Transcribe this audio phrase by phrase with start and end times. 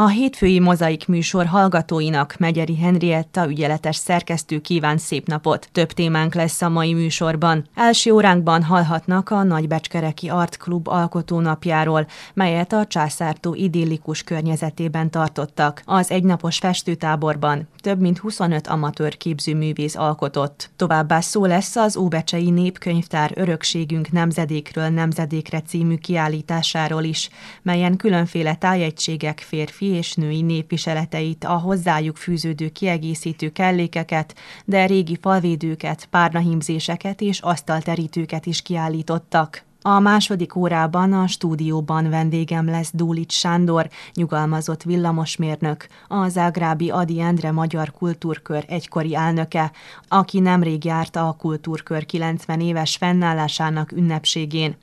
[0.00, 5.68] A hétfői mozaik műsor hallgatóinak Megyeri Henrietta ügyeletes szerkesztő kíván szép napot.
[5.72, 7.68] Több témánk lesz a mai műsorban.
[7.74, 15.82] Első óránkban hallhatnak a Nagybecskereki Art Klub alkotónapjáról, melyet a császártó idillikus környezetében tartottak.
[15.84, 20.70] Az egynapos festőtáborban több mint 25 amatőr képzőművész alkotott.
[20.76, 27.28] Továbbá szó lesz az Óbecsei Népkönyvtár Örökségünk nemzedékről nemzedékre című kiállításáról is,
[27.62, 34.34] melyen különféle tájegységek férfi férfi és női népviseleteit, a hozzájuk fűződő kiegészítő kellékeket,
[34.64, 39.64] de régi falvédőket, párnahímzéseket és asztalterítőket is kiállítottak.
[39.82, 47.52] A második órában a stúdióban vendégem lesz Dúlics Sándor, nyugalmazott villamosmérnök, a Zágrábi Adi Endre
[47.52, 49.72] Magyar Kultúrkör egykori elnöke,
[50.08, 54.76] aki nemrég járta a Kultúrkör 90 éves fennállásának ünnepségén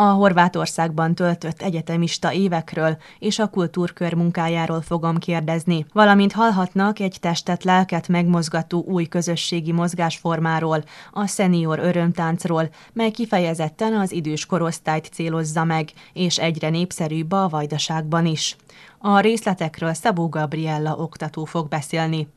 [0.00, 7.64] a Horvátországban töltött egyetemista évekről és a kultúrkör munkájáról fogom kérdezni, valamint hallhatnak egy testet
[7.64, 15.88] lelket megmozgató új közösségi mozgásformáról, a szenior örömtáncról, mely kifejezetten az idős korosztályt célozza meg,
[16.12, 18.56] és egyre népszerűbb a vajdaságban is.
[18.98, 22.28] A részletekről Szabó Gabriella oktató fog beszélni.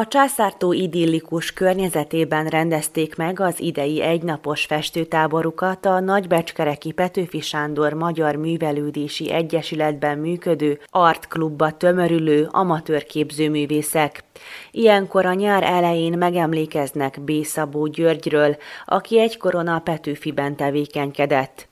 [0.00, 8.34] A császártó idillikus környezetében rendezték meg az idei egynapos festőtáborukat a Nagybecskereki Petőfi Sándor Magyar
[8.34, 14.24] Művelődési Egyesületben működő artklubba tömörülő amatőr képzőművészek.
[14.70, 17.30] Ilyenkor a nyár elején megemlékeznek B.
[17.44, 21.69] Szabó Györgyről, aki egykoron a Petőfiben tevékenykedett.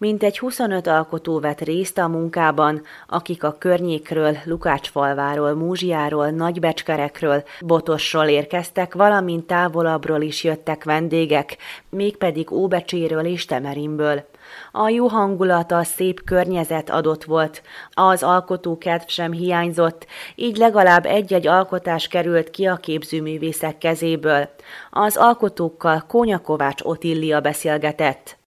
[0.00, 8.94] Mintegy 25 alkotó vett részt a munkában, akik a környékről, Lukácsfalváról, Múzsiáról, Nagybecskerekről, Botosról érkeztek,
[8.94, 11.56] valamint távolabbról is jöttek vendégek,
[11.88, 14.28] mégpedig Óbecséről és Temerimből.
[14.72, 17.62] A jó hangulat, a szép környezet adott volt,
[17.92, 24.48] az alkotókedv sem hiányzott, így legalább egy-egy alkotás került ki a képzőművészek kezéből.
[24.90, 28.39] Az alkotókkal Kónya Kovács Otillia beszélgetett.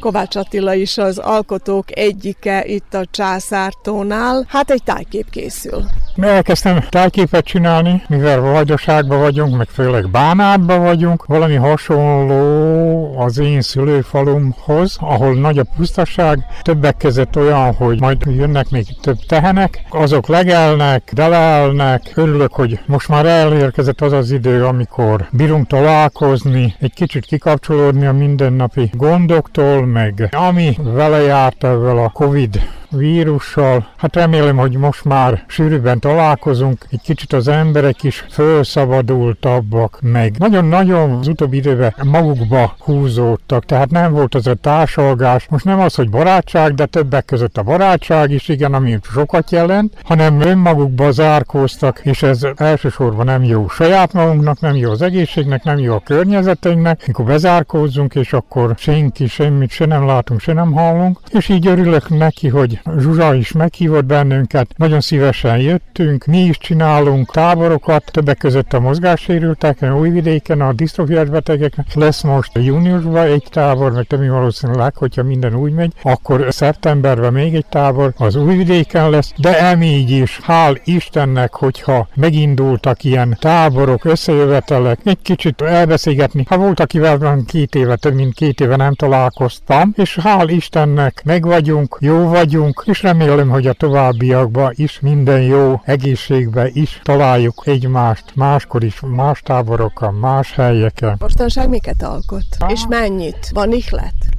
[0.00, 4.44] Kovács Attila is az alkotók egyike itt a Császártónál.
[4.48, 5.84] Hát egy tájkép készül.
[6.16, 11.24] Elkezdtem tájképet csinálni, mivel vajdaságban vagyunk, meg főleg Bánátban vagyunk.
[11.26, 16.38] Valami hasonló az én szülőfalumhoz, ahol nagy a pusztaság.
[16.62, 22.12] Többek között olyan, hogy majd jönnek még több tehenek, azok legelnek, delelnek.
[22.14, 28.12] Örülök, hogy most már elérkezett az az idő, amikor bírunk találkozni, egy kicsit kikapcsolódni a
[28.12, 32.60] mindennapi gondoktól, meg ami vele járt ezzel a Covid
[32.96, 33.86] vírussal.
[33.96, 41.10] Hát remélem, hogy most már sűrűbben találkozunk, egy kicsit az emberek is felszabadultabbak, meg nagyon-nagyon
[41.10, 45.46] az utóbbi időben magukba húzódtak, tehát nem volt az a társalgás.
[45.48, 49.94] Most nem az, hogy barátság, de többek között a barátság is, igen, ami sokat jelent,
[50.02, 55.78] hanem önmagukba zárkóztak, és ez elsősorban nem jó saját magunknak, nem jó az egészségnek, nem
[55.78, 61.18] jó a környezetünknek, mikor bezárkózzunk, és akkor senki semmit se nem látunk, se nem hallunk,
[61.30, 67.30] és így örülök neki, hogy Zsuzsa is meghívott bennünket, nagyon szívesen jöttünk, mi is csinálunk
[67.30, 71.94] táborokat, többek között a mozgássérülteken, újvidéken, a disztrofiás betegeknek.
[71.94, 77.54] Lesz most júniusban egy tábor, meg többi valószínűleg, hogyha minden úgy megy, akkor szeptemberben még
[77.54, 84.98] egy tábor, az újvidéken lesz, de emígy is, hál' Istennek, hogyha megindultak ilyen táborok, összejövetelek,
[85.04, 86.44] egy kicsit elbeszélgetni.
[86.48, 91.44] Ha volt, akivel két éve, több mint két éve nem találkoztam, és hál' Istennek meg
[91.44, 97.62] vagyunk, jó vagyunk, vagyunk, és remélem, hogy a továbbiakban is minden jó egészségbe is találjuk
[97.64, 101.16] egymást, máskor is, más táborokon, más helyeken.
[101.18, 102.44] Mostanság miket alkot?
[102.68, 103.50] És mennyit?
[103.52, 104.35] Van ihlet?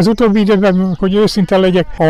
[0.00, 2.04] Az utóbbi időben, hogy őszinte legyek, a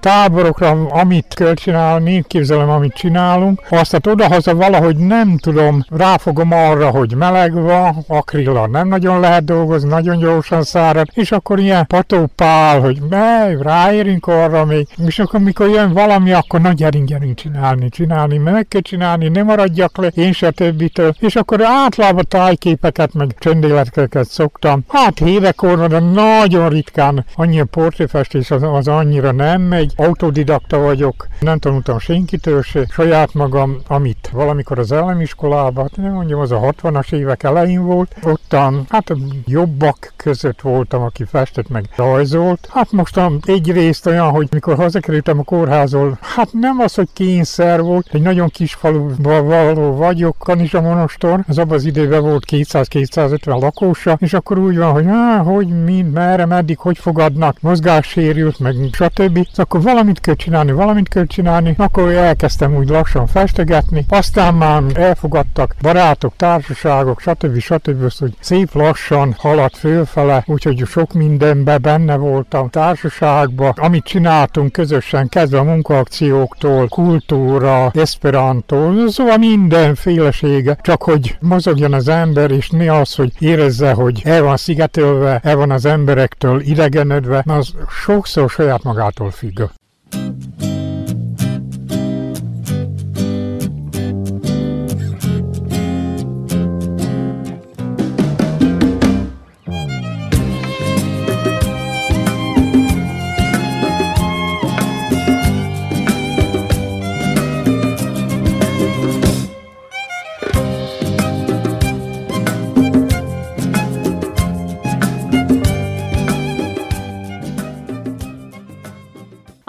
[0.00, 7.14] táborokra, amit kell csinálni, képzelem, amit csinálunk, azt odahaza valahogy nem tudom, ráfogom arra, hogy
[7.14, 12.98] meleg van, akrilla nem nagyon lehet dolgozni, nagyon gyorsan szárad, és akkor ilyen patópál, hogy
[13.10, 18.38] mely, ráérünk arra még, és akkor mikor jön valami, akkor nagy gyerünk, gyerünk csinálni, csinálni,
[18.38, 24.28] meg kell csinálni, nem maradjak le, én se többitől, és akkor általában tájképeket, meg csöndéleteket
[24.28, 24.84] szoktam.
[24.88, 25.20] Hát
[25.62, 29.92] óra, de nagyon ritkán annyi a portréfestés az, az annyira nem megy.
[29.96, 32.86] Autodidakta vagyok, nem tanultam senkitől se.
[32.90, 38.16] Saját magam, amit valamikor az elemiskolában, hát nem mondjam, az a 60-as évek elején volt,
[38.22, 39.12] ottan hát
[39.46, 42.68] jobbak között voltam, aki festett meg rajzolt.
[42.72, 48.08] Hát most egyrészt olyan, hogy mikor hazakerültem a kórházról, hát nem az, hogy kényszer volt,
[48.12, 54.16] egy nagyon kis faluban való vagyok, Kanizsa Monostor, az abban az időben volt 200-250 lakósa,
[54.20, 58.74] és akkor úgy van, hogy á, hogy mind, merre, meddig, hogy fog fogadnak, mozgássérült, meg
[58.92, 59.46] stb.
[59.54, 65.74] Akkor valamit kell csinálni, valamit kell csinálni, akkor elkezdtem úgy lassan festegetni, aztán már elfogadtak
[65.82, 67.58] barátok, társaságok, stb.
[67.58, 68.02] stb.
[68.02, 75.28] Azt, hogy szép lassan haladt fölfele, úgyhogy sok mindenben benne voltam társaságba, amit csináltunk közösen,
[75.28, 83.14] kezdve a munkaakcióktól, kultúra, esperanto, szóval mindenfélesége, csak hogy mozogjon az ember, és ne az,
[83.14, 88.82] hogy érezze, hogy el van szigetelve, el van az emberektől idegen, elégedve, az sokszor saját
[88.82, 89.60] magától függ.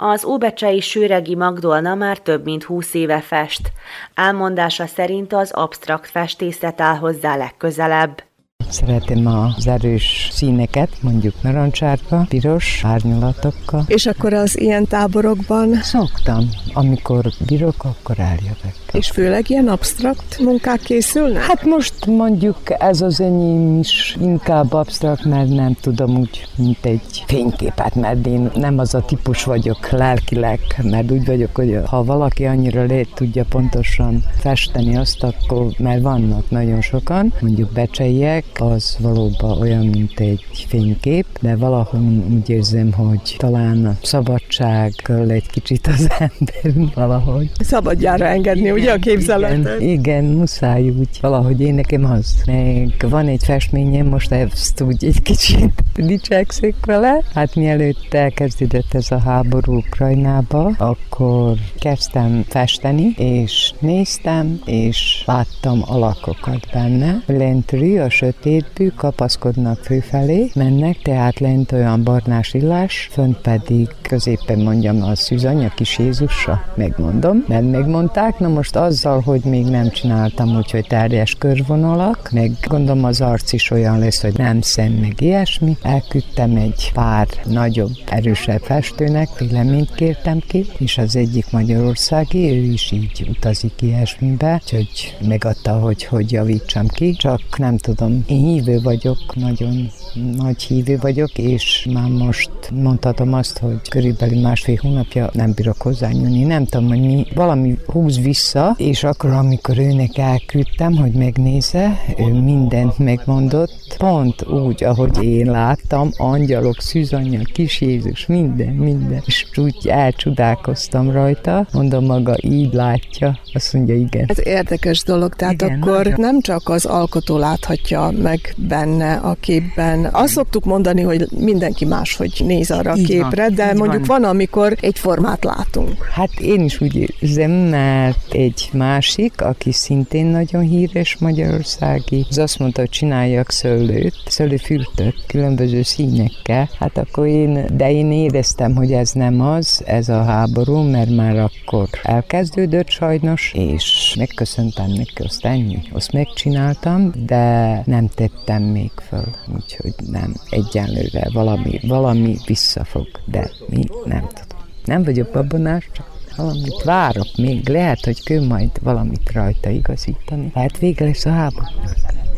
[0.04, 3.72] Az óbecsei Sőregi Magdolna már több mint húsz éve fest.
[4.14, 8.31] Elmondása szerint az absztrakt festészet áll hozzá legközelebb.
[8.72, 13.84] Szeretem az erős színeket, mondjuk narancsárga, piros, árnyalatokkal.
[13.86, 15.74] És akkor az ilyen táborokban?
[15.82, 16.48] Szoktam.
[16.72, 18.74] Amikor bírok, akkor eljövök.
[18.92, 21.42] És főleg ilyen absztrakt munkák készülnek?
[21.42, 27.24] Hát most mondjuk ez az enyém is inkább absztrakt, mert nem tudom úgy, mint egy
[27.26, 32.44] fényképet, mert én nem az a típus vagyok lelkileg, mert úgy vagyok, hogy ha valaki
[32.44, 39.60] annyira le tudja pontosan festeni azt, akkor mert vannak nagyon sokan, mondjuk becseiek, az valóban
[39.60, 42.00] olyan, mint egy fénykép, de valahol
[42.34, 44.92] úgy érzem, hogy talán a szabadság
[45.28, 47.50] egy kicsit az ember valahogy.
[47.58, 49.80] Szabadjára engedni, ugye a képzeletet?
[49.80, 52.42] Igen, igen, muszáj úgy, valahogy én nekem az.
[52.46, 57.22] Meg van egy festményem, most ezt úgy egy kicsit dicsekszik vele.
[57.34, 66.66] Hát mielőtt elkezdődött ez a háború Ukrajnába, akkor kezdtem festeni, és néztem, és láttam alakokat
[66.72, 67.22] benne.
[67.26, 68.10] Lentről a
[68.52, 75.70] sötétbű kapaszkodnak főfelé, mennek, tehát lent olyan barnás illás, fönt pedig középen mondjam a szűzany,
[75.74, 81.34] kis Jézusa, megmondom, mert megmondták, na most azzal, hogy még nem csináltam úgy, hogy terjes
[81.34, 85.76] körvonalak, meg gondolom az arc is olyan lesz, hogy nem szem, meg ilyesmi.
[85.82, 92.90] Elküldtem egy pár nagyobb, erősebb festőnek, véleményt kértem ki, és az egyik magyarországi, ő is
[92.90, 99.34] így utazik ilyesmibe, úgyhogy megadta, hogy hogy javítsam ki, csak nem tudom, én hívő vagyok,
[99.34, 99.90] nagyon
[100.36, 106.42] nagy hívő vagyok, és már most mondhatom azt, hogy körülbelül másfél hónapja nem bírok hozzányúlni.
[106.44, 112.32] Nem tudom, hogy mi, valami húz vissza, és akkor, amikor őnek elküldtem, hogy megnézze, ő
[112.32, 119.22] mindent megmondott, pont úgy, ahogy én láttam, angyalok, szűzanya, kis Jézus, minden, minden.
[119.26, 124.24] És úgy elcsodálkoztam rajta, mondom maga, így látja, azt mondja, igen.
[124.26, 126.20] Ez érdekes dolog, tehát igen, akkor nagyon.
[126.20, 130.01] nem csak az alkotó láthatja meg benne a képben.
[130.12, 134.20] Azt szoktuk mondani, hogy mindenki más, hogy néz arra a képre, van, de mondjuk van.
[134.20, 136.04] van, amikor egy formát látunk.
[136.14, 142.58] Hát én is úgy érzem, mert egy másik, aki szintén nagyon híres magyarországi, az azt
[142.58, 146.68] mondta, hogy csináljak szőlőt, szőlőfürtöt, különböző színekkel.
[146.78, 151.36] Hát akkor én, de én éreztem, hogy ez nem az, ez a háború, mert már
[151.36, 155.82] akkor elkezdődött sajnos, és megköszöntem neki, azt ennyi.
[155.92, 163.84] Azt megcsináltam, de nem tettem még föl, úgyhogy nem, egyenlőre valami, valami visszafog, de mi
[164.04, 164.64] nem tudom.
[164.84, 167.68] Nem vagyok babonás, csak valamit várok még.
[167.68, 170.50] Lehet, hogy kő majd valamit rajta igazítani.
[170.54, 171.66] Lehet vége lesz a háború.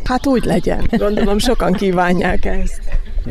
[0.03, 0.87] Hát úgy legyen.
[0.91, 2.81] Gondolom sokan kívánják ezt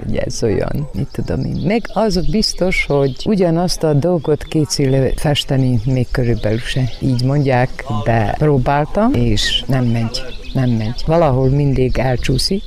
[0.03, 1.63] hogy ez olyan, mit tudom én.
[1.67, 6.91] Meg az biztos, hogy ugyanazt a dolgot kétszéle festeni még körülbelül se.
[7.01, 10.21] Így mondják, de próbáltam, és nem megy,
[10.53, 11.03] nem megy.
[11.07, 12.63] Valahol mindig elcsúszik,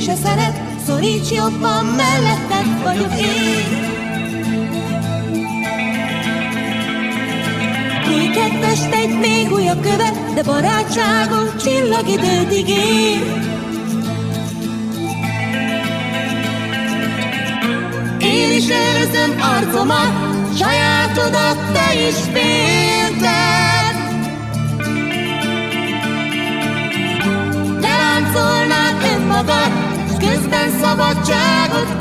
[0.00, 3.88] senki se szeret, szoríts jobban, melletted vagyok én.
[8.08, 13.48] Új kedvest egy még újabb követ, de barátságom csillagidőt ígér.
[18.20, 20.12] Én is őrzöm arcomat,
[20.58, 23.98] sajátodat te is félted.
[27.80, 29.89] Te láncolnád önmagad,
[30.50, 31.96] közben szabadságot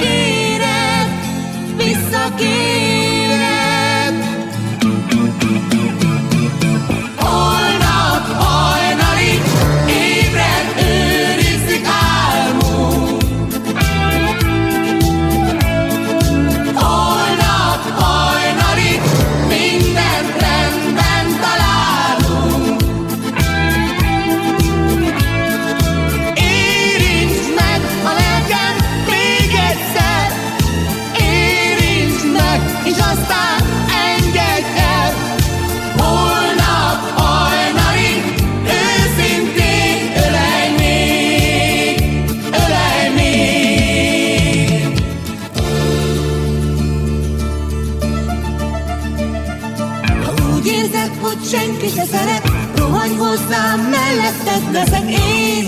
[53.50, 54.72] kéred, visszakéred.
[54.72, 55.68] leszek én.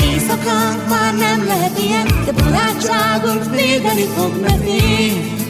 [0.00, 5.40] Éjszakánk már nem lehet ilyen, de barátságunk védeni fog mert én.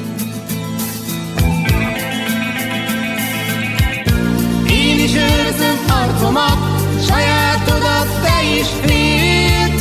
[4.71, 6.59] Én is őrzöm arcomat,
[7.07, 9.72] sajátodat te is félted.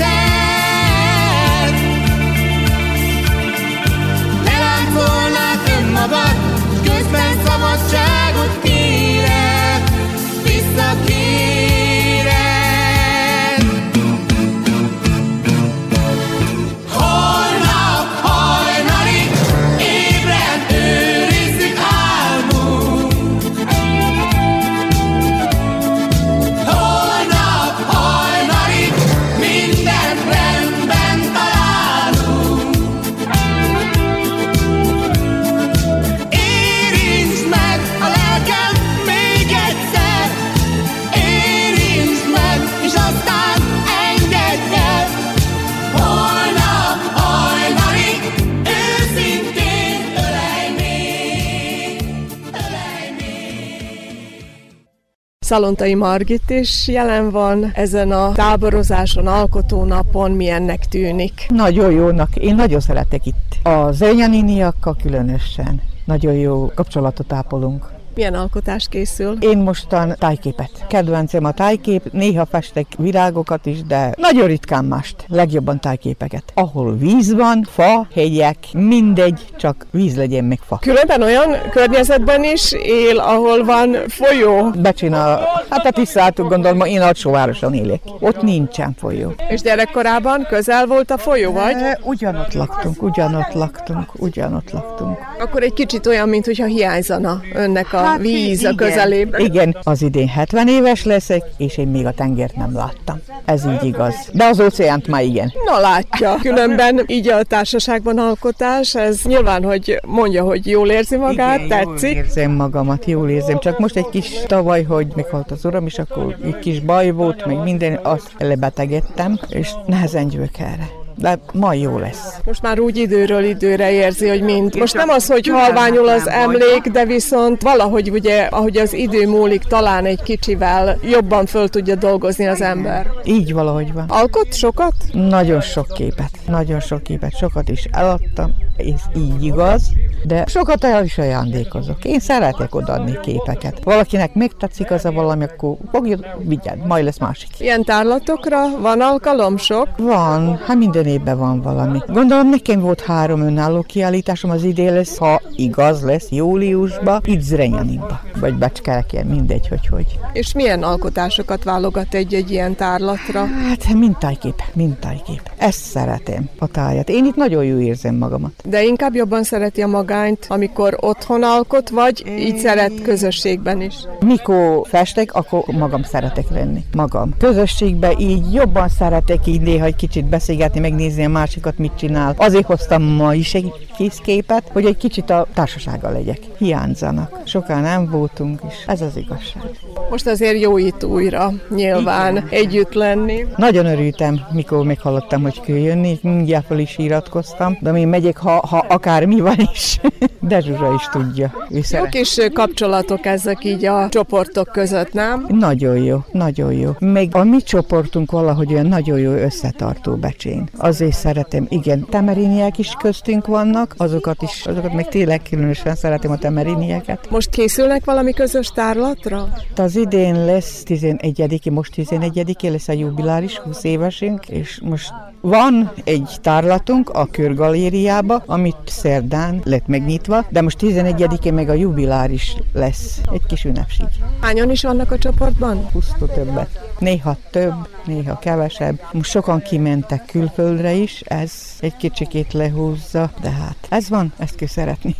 [55.52, 61.46] Szalontai Margit is jelen van ezen a táborozáson, alkotónapon, milyennek tűnik?
[61.50, 63.58] Nagyon jónak, én nagyon szeretek itt.
[63.64, 68.01] Az Enyaniniakkal különösen nagyon jó kapcsolatot ápolunk.
[68.16, 69.38] Milyen alkotás készül?
[69.40, 70.70] Én mostan tájképet.
[70.88, 75.26] Kedvencem a tájkép, néha festek virágokat is, de nagyon ritkán mást.
[75.28, 76.44] Legjobban tájképeket.
[76.54, 80.78] Ahol víz van, fa, hegyek, mindegy, csak víz legyen meg fa.
[80.82, 84.70] Különben olyan környezetben is él, ahol van folyó.
[84.70, 88.02] Becsinál, hát a tisztáltuk gondolom, én alsóvároson élek.
[88.20, 89.34] Ott nincsen folyó.
[89.50, 91.76] És gyerekkorában közel volt a folyó, vagy?
[91.76, 95.18] E, ugyanott laktunk, ugyanott laktunk, ugyanott laktunk.
[95.40, 99.42] Akkor egy kicsit olyan, mintha hiányzana önnek a hát víz igen, a közelében.
[99.42, 103.22] Igen, az idén 70 éves leszek, és én még a tengert nem láttam.
[103.46, 104.16] Ez így igaz.
[104.34, 105.54] De az óceánt már igen.
[105.66, 106.36] Na látja.
[106.42, 112.16] Különben így a társaságban alkotás, ez nyilván, hogy mondja, hogy jól érzi magát, igen, tetszik.
[112.16, 113.60] jól érzem magamat, jól érzem.
[113.60, 117.46] Csak most egy kis tavaly, hogy meghalt az uram, és akkor egy kis baj volt,
[117.46, 122.40] meg minden, azt lebetegedtem, és nehezen gyűlök erre de ma jó lesz.
[122.46, 124.76] Most már úgy időről időre érzi, hogy mind.
[124.76, 129.64] Most nem az, hogy halványul az emlék, de viszont valahogy ugye, ahogy az idő múlik,
[129.64, 133.08] talán egy kicsivel jobban föl tudja dolgozni az ember.
[133.24, 134.06] Így valahogy van.
[134.08, 134.94] Alkot sokat?
[135.14, 136.32] Nagyon sok képet.
[136.48, 137.38] Nagyon sok képet.
[137.38, 139.92] Sokat is eladtam, és így igaz,
[140.24, 142.06] de sokat el is ajándékozok.
[142.06, 143.84] Én szeretek odaadni képeket.
[143.84, 147.50] Valakinek megtetszik az a valami, akkor fogja, vigyed, majd lesz másik.
[147.60, 149.88] Ilyen tárlatokra van alkalom sok?
[149.98, 151.98] Van, hát minden évben van valami.
[152.08, 158.20] Gondolom nekem volt három önálló kiállításom, az idén lesz, ha igaz lesz, júliusban, itt Zrenyaninba,
[158.40, 160.20] vagy Becskerekén, mindegy, hogy hogy.
[160.34, 163.46] És milyen alkotásokat válogat egy-egy ilyen tárlatra?
[163.68, 165.52] Hát mintájkép, mintájkép.
[165.58, 167.10] Ezt szeretem, a tájat.
[167.10, 168.52] Én itt nagyon jó érzem magamat.
[168.66, 173.96] De inkább jobban szereti a magányt, amikor otthon alkot, vagy így szeret közösségben is?
[174.26, 176.84] Mikor festek, akkor magam szeretek lenni.
[176.96, 177.34] Magam.
[177.38, 182.34] Közösségben így jobban szeretek így néha egy kicsit beszélgetni, megnézni a másikat, mit csinál.
[182.38, 186.40] Azért hoztam ma is egy kis képet, hogy egy kicsit a társasággal legyek.
[186.58, 187.40] Hiányzanak.
[187.44, 189.64] Sokan nem voltunk, és ez az igazság.
[190.10, 192.48] Most azért jó itt újra, nyilván, Igen.
[192.50, 193.46] együtt lenni.
[193.56, 198.68] Nagyon örültem, mikor meghallottam, hogy kell jönni, mindjárt fel is iratkoztam, de én megyek, ha,
[198.68, 200.00] ha akármi van is.
[200.40, 201.52] De Zsuzsa is tudja.
[201.70, 205.46] Jó kis kapcsolatok ezek így a csoportok között, nem?
[205.50, 206.92] Nagyon jó, nagyon jó.
[207.00, 210.70] Még a mi csoportunk valahogy olyan nagyon jó összetartó becsén.
[210.82, 216.38] Azért szeretem, igen, temeriniek is köztünk vannak, azokat is, azokat még tényleg különösen szeretem a
[216.38, 217.30] temerinieket.
[217.30, 219.48] Most készülnek valami közös tárlatra?
[219.76, 226.36] Az idén lesz 11 most 11 lesz a jubiláris 20 évesünk, és most van egy
[226.42, 233.46] tárlatunk a körgalériába, amit szerdán lett megnyitva, de most 11-én meg a jubiláris lesz, egy
[233.48, 234.08] kis ünnepség.
[234.42, 235.90] Hányan is vannak a csoportban?
[235.94, 236.96] 20 többet.
[237.00, 237.74] Néha több,
[238.06, 239.00] néha kevesebb.
[239.12, 244.68] Most sokan kimentek külföldre is, ez egy kicsikét lehúzza, de hát ez van, ezt kell
[244.68, 245.16] szeretni.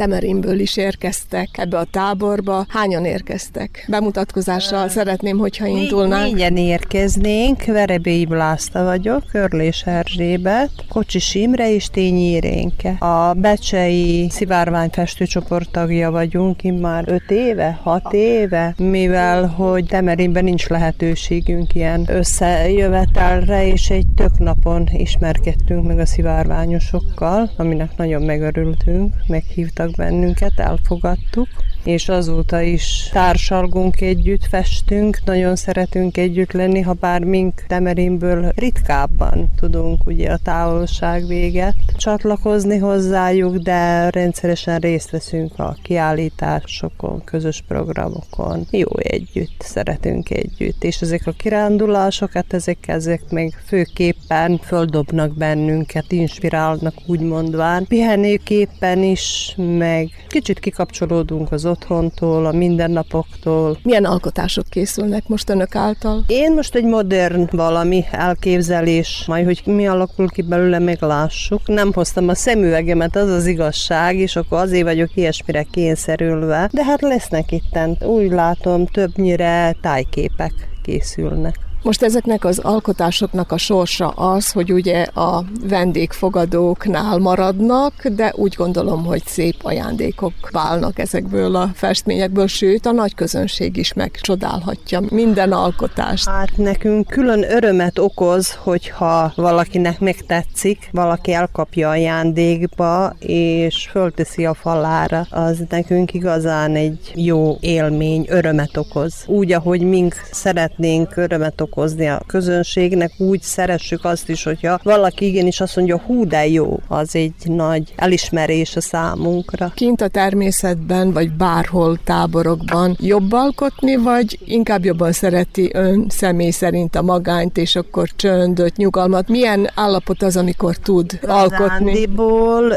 [0.00, 2.64] Temerinből is érkeztek ebbe a táborba.
[2.68, 3.84] Hányan érkeztek?
[3.88, 6.32] Bemutatkozással szeretném, hogyha indulnánk.
[6.32, 7.64] Négyen érkeznénk.
[7.64, 12.90] Verebélyi Blászta vagyok, Körlés Erzsébet, Kocsis Imre és Tényi Irénke.
[12.90, 21.74] A Becsei szivárványfestőcsoport tagja vagyunk már 5 éve, 6 éve, mivel hogy Temerinben nincs lehetőségünk
[21.74, 30.58] ilyen összejövetelre, és egy tök napon ismerkedtünk meg a szivárványosokkal, aminek nagyon megörültünk, meghívtak bennünket,
[30.58, 31.48] elfogadtuk,
[31.84, 39.50] és azóta is társalgunk együtt, festünk, nagyon szeretünk együtt lenni, ha bár mink Temerinből ritkábban
[39.56, 48.66] tudunk ugye a távolság véget csatlakozni hozzájuk, de rendszeresen részt veszünk a kiállításokon, közös programokon.
[48.70, 56.12] Jó együtt, szeretünk együtt, és ezek a kirándulások, hát ezek, ezek meg főképpen földobnak bennünket,
[56.12, 57.86] inspirálnak úgy mondván.
[57.86, 63.78] Pihenőképpen is, meg kicsit kikapcsolódunk az otthontól, a mindennapoktól.
[63.82, 66.24] Milyen alkotások készülnek most önök által?
[66.26, 71.60] Én most egy modern valami elképzelés, majd hogy mi alakul ki belőle, még lássuk.
[71.66, 76.68] Nem hoztam a szemüvegemet, az az igazság, és akkor azért vagyok ilyesmire kényszerülve.
[76.72, 80.52] De hát lesznek itten, úgy látom, többnyire tájképek
[80.82, 81.69] készülnek.
[81.82, 89.04] Most ezeknek az alkotásoknak a sorsa az, hogy ugye a vendégfogadóknál maradnak, de úgy gondolom,
[89.04, 96.28] hogy szép ajándékok válnak ezekből a festményekből, sőt a nagy közönség is megcsodálhatja minden alkotást.
[96.28, 105.26] Hát nekünk külön örömet okoz, hogyha valakinek megtetszik, valaki elkapja ajándékba, és fölteszi a falára.
[105.30, 109.14] Az nekünk igazán egy jó élmény, örömet okoz.
[109.26, 115.26] Úgy, ahogy mink szeretnénk örömet okoz okozni a közönségnek, úgy szeressük azt is, hogyha valaki
[115.26, 119.72] igenis azt mondja, hú, de jó, az egy nagy elismerés a számunkra.
[119.74, 126.96] Kint a természetben, vagy bárhol táborokban jobb alkotni, vagy inkább jobban szereti ön személy szerint
[126.96, 129.28] a magányt, és akkor csöndöt, nyugalmat?
[129.28, 132.08] Milyen állapot az, amikor tud alkotni?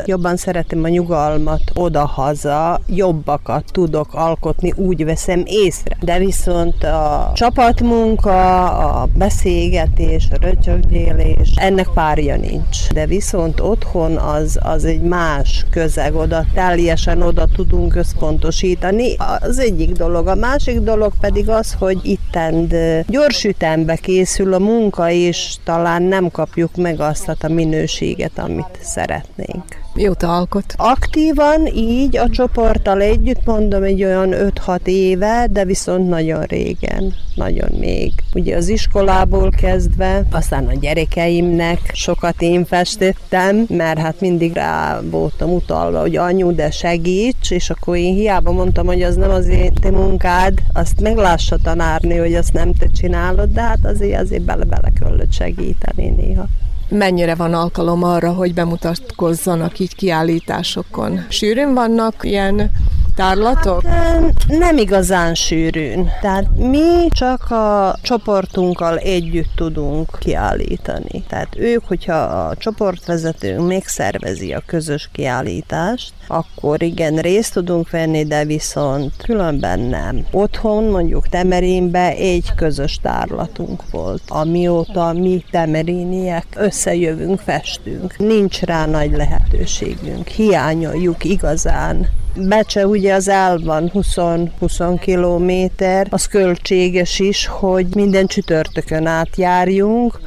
[0.05, 5.97] Jobban szeretem a nyugalmat oda-haza, jobbakat tudok alkotni, úgy veszem észre.
[6.01, 12.89] De viszont a csapatmunka, a beszélgetés, a röcsögdélés, ennek párja nincs.
[12.93, 19.15] De viszont otthon az, az egy más közeg, oda teljesen oda tudunk összpontosítani.
[19.39, 20.27] Az egyik dolog.
[20.27, 22.75] A másik dolog pedig az, hogy ittend
[23.07, 29.82] gyors ütembe készül a munka, és talán nem kapjuk meg azt a minőséget, amit szeretnénk.
[29.95, 30.73] Mióta alkot?
[30.77, 34.29] Aktívan így a csoporttal együtt mondom egy olyan
[34.65, 38.11] 5-6 éve, de viszont nagyon régen, nagyon még.
[38.33, 45.53] Ugye az iskolából kezdve, aztán a gyerekeimnek sokat én festettem, mert hát mindig rá voltam
[45.53, 49.73] utalva, hogy anyu, de segíts, és akkor én hiába mondtam, hogy az nem az én
[49.73, 54.91] te munkád, azt meglássa tanárni, hogy azt nem te csinálod, de hát azért azért bele-bele
[54.99, 56.47] kellett segíteni néha
[56.93, 61.25] mennyire van alkalom arra, hogy bemutatkozzanak így kiállításokon?
[61.29, 62.71] Sűrűn vannak ilyen
[63.15, 63.85] tárlatok?
[63.85, 66.09] Hát, nem igazán sűrűn.
[66.21, 71.23] Tehát mi csak a csoportunkkal együtt tudunk kiállítani.
[71.27, 78.45] Tehát ők, hogyha a csoportvezetőnk megszervezi a közös kiállítást, akkor igen, részt tudunk venni, de
[78.45, 80.25] viszont különben nem.
[80.31, 84.21] Otthon, mondjuk Temerinbe egy közös tárlatunk volt.
[84.27, 88.17] Amióta mi temeríniek összejövünk, festünk.
[88.17, 90.27] Nincs rá nagy lehetőségünk.
[90.27, 99.05] Hiányoljuk igazán Becse ugye az el van 20-20 kilométer, az költséges is, hogy minden csütörtökön
[99.05, 100.19] átjárjunk,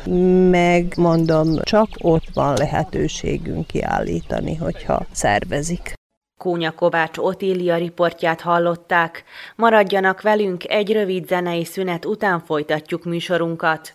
[0.50, 5.92] meg mondom, csak ott van lehetőségünk kiállítani, hogyha szervezik.
[6.38, 9.24] Kónya Kovács Otília riportját hallották.
[9.56, 13.94] Maradjanak velünk, egy rövid zenei szünet után folytatjuk műsorunkat.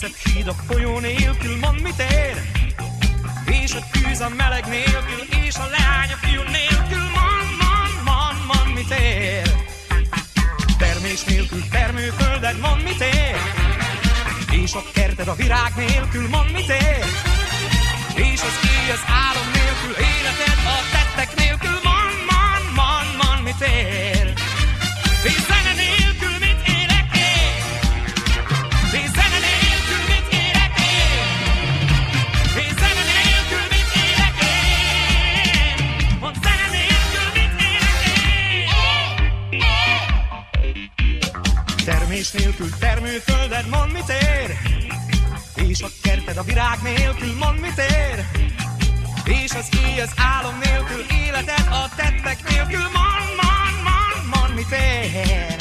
[0.00, 2.36] A legszebb híd a folyó nélkül, mond mit ér?
[3.62, 8.38] És a tűz a meleg nélkül, és a leány a fiú nélkül, mond, mond, mond,
[8.46, 9.52] mond mit ér?
[10.78, 13.36] Termés nélkül termőfölded, mond mit ér?
[14.62, 17.04] És a kerted a virág nélkül, mond mit ér?
[18.14, 23.60] És az éj az álom nélkül, életed a tettek nélkül, mond, mond, mond, mond mit
[23.60, 24.19] ér?
[42.60, 44.56] Nélkül termőfölded, mond mit ér?
[45.54, 48.24] És a kerted a virág nélkül, mond mit ér?
[49.24, 54.72] És az éj az álom nélkül, életed a tettek nélkül, mond, mond, mond, mond mit
[54.72, 55.56] ér?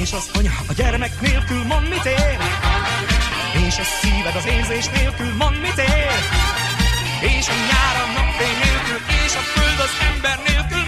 [0.00, 2.38] És az anya a gyermek nélkül, mond mit ér?
[3.66, 6.20] És a szíved az érzés nélkül, mond mit ér?
[7.20, 10.87] És a nyár a napfény nélkül, és a föld az ember nélkül,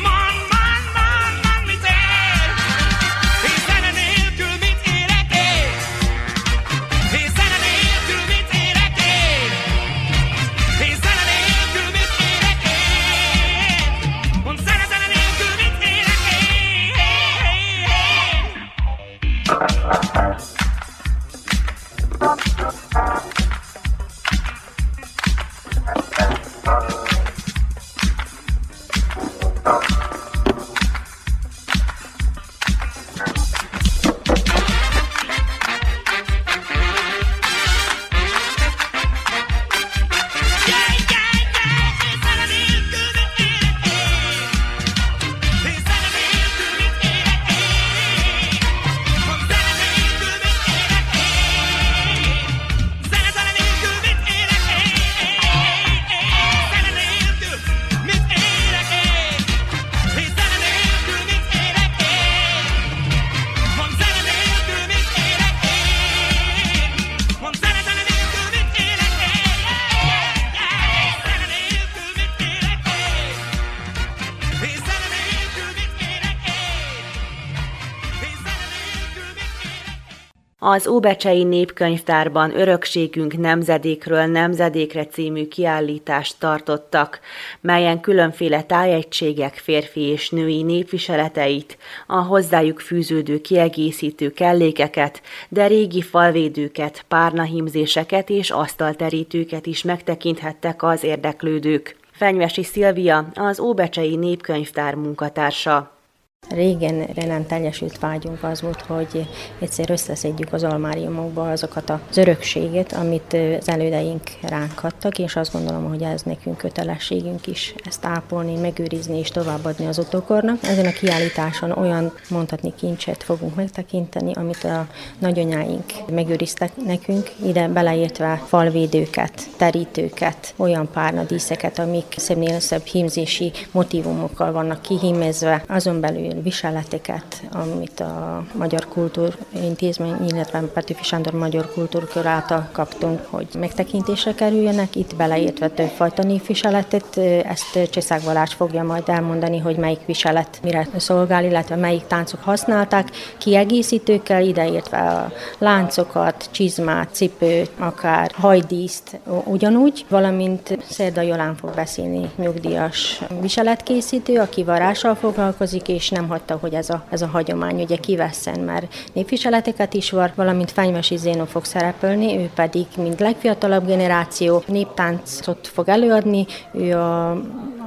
[80.63, 87.21] Az Óbecsei Népkönyvtárban Örökségünk nemzedékről nemzedékre című kiállítást tartottak,
[87.61, 97.05] melyen különféle tájegységek férfi és női népviseleteit, a hozzájuk fűződő kiegészítő kellékeket, de régi falvédőket,
[97.09, 101.97] párnahimzéseket és asztalterítőket is megtekinthettek az érdeklődők.
[102.13, 106.00] Fenyvesi Szilvia, az Óbecsei Népkönyvtár munkatársa.
[106.49, 113.37] Régen nem teljesült vágyunk az volt, hogy egyszer összeszedjük az almáriumokba azokat az örökséget, amit
[113.61, 119.19] az elődeink ránk adtak, és azt gondolom, hogy ez nekünk kötelességünk is ezt ápolni, megőrizni
[119.19, 120.63] és továbbadni az utókornak.
[120.63, 124.87] Ezen a kiállításon olyan mondhatni kincset fogunk megtekinteni, amit a
[125.19, 134.83] nagyanyáink megőriztek nekünk, ide beleértve falvédőket, terítőket, olyan párnadíszeket, amik szebbnél szebb hímzési motivumokkal vannak
[134.83, 143.21] kihímezve, azon belül viseleteket, amit a Magyar Kultúrintézmény, illetve Petőfi Sándor Magyar Kultúrkör által kaptunk,
[143.31, 144.97] hogy megtekintésre kerüljenek.
[144.97, 151.45] Itt beleértve többfajta névviseletet, ezt Csészák Balázs fogja majd elmondani, hogy melyik viselet mire szolgál,
[151.45, 161.21] illetve melyik táncok használták, kiegészítőkkel, ideértve a láncokat, csizmát, cipőt, akár hajdíszt ugyanúgy, valamint Szerda
[161.21, 167.03] Jolán fog beszélni nyugdíjas viseletkészítő, aki varással foglalkozik, és nem nem hagyta, hogy ez a,
[167.11, 172.51] ez a hagyomány ugye kivesszen, mert népviseleteket is var, valamint Fenyvesi Zénó fog szerepelni, ő
[172.55, 177.31] pedig, mint legfiatalabb generáció, néptáncot fog előadni, ő a,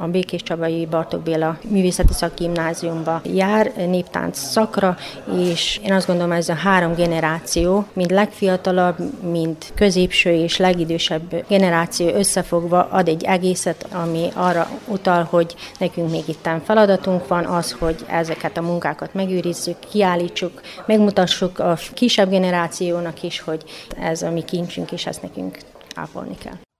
[0.02, 4.98] a Békés Csabai Bartók Béla Művészeti Szakgimnáziumba jár, néptánc szakra,
[5.40, 8.96] és én azt gondolom, ez a három generáció, mind legfiatalabb,
[9.32, 16.24] mind középső és legidősebb generáció összefogva ad egy egészet, ami arra utal, hogy nekünk még
[16.28, 23.40] itt feladatunk van, az, hogy ezeket a munkákat megőrizzük, kiállítsuk, megmutassuk a kisebb generációnak is,
[23.40, 23.64] hogy
[24.00, 25.58] ez a mi kincsünk, és ezt nekünk
[25.96, 26.73] ápolni kell.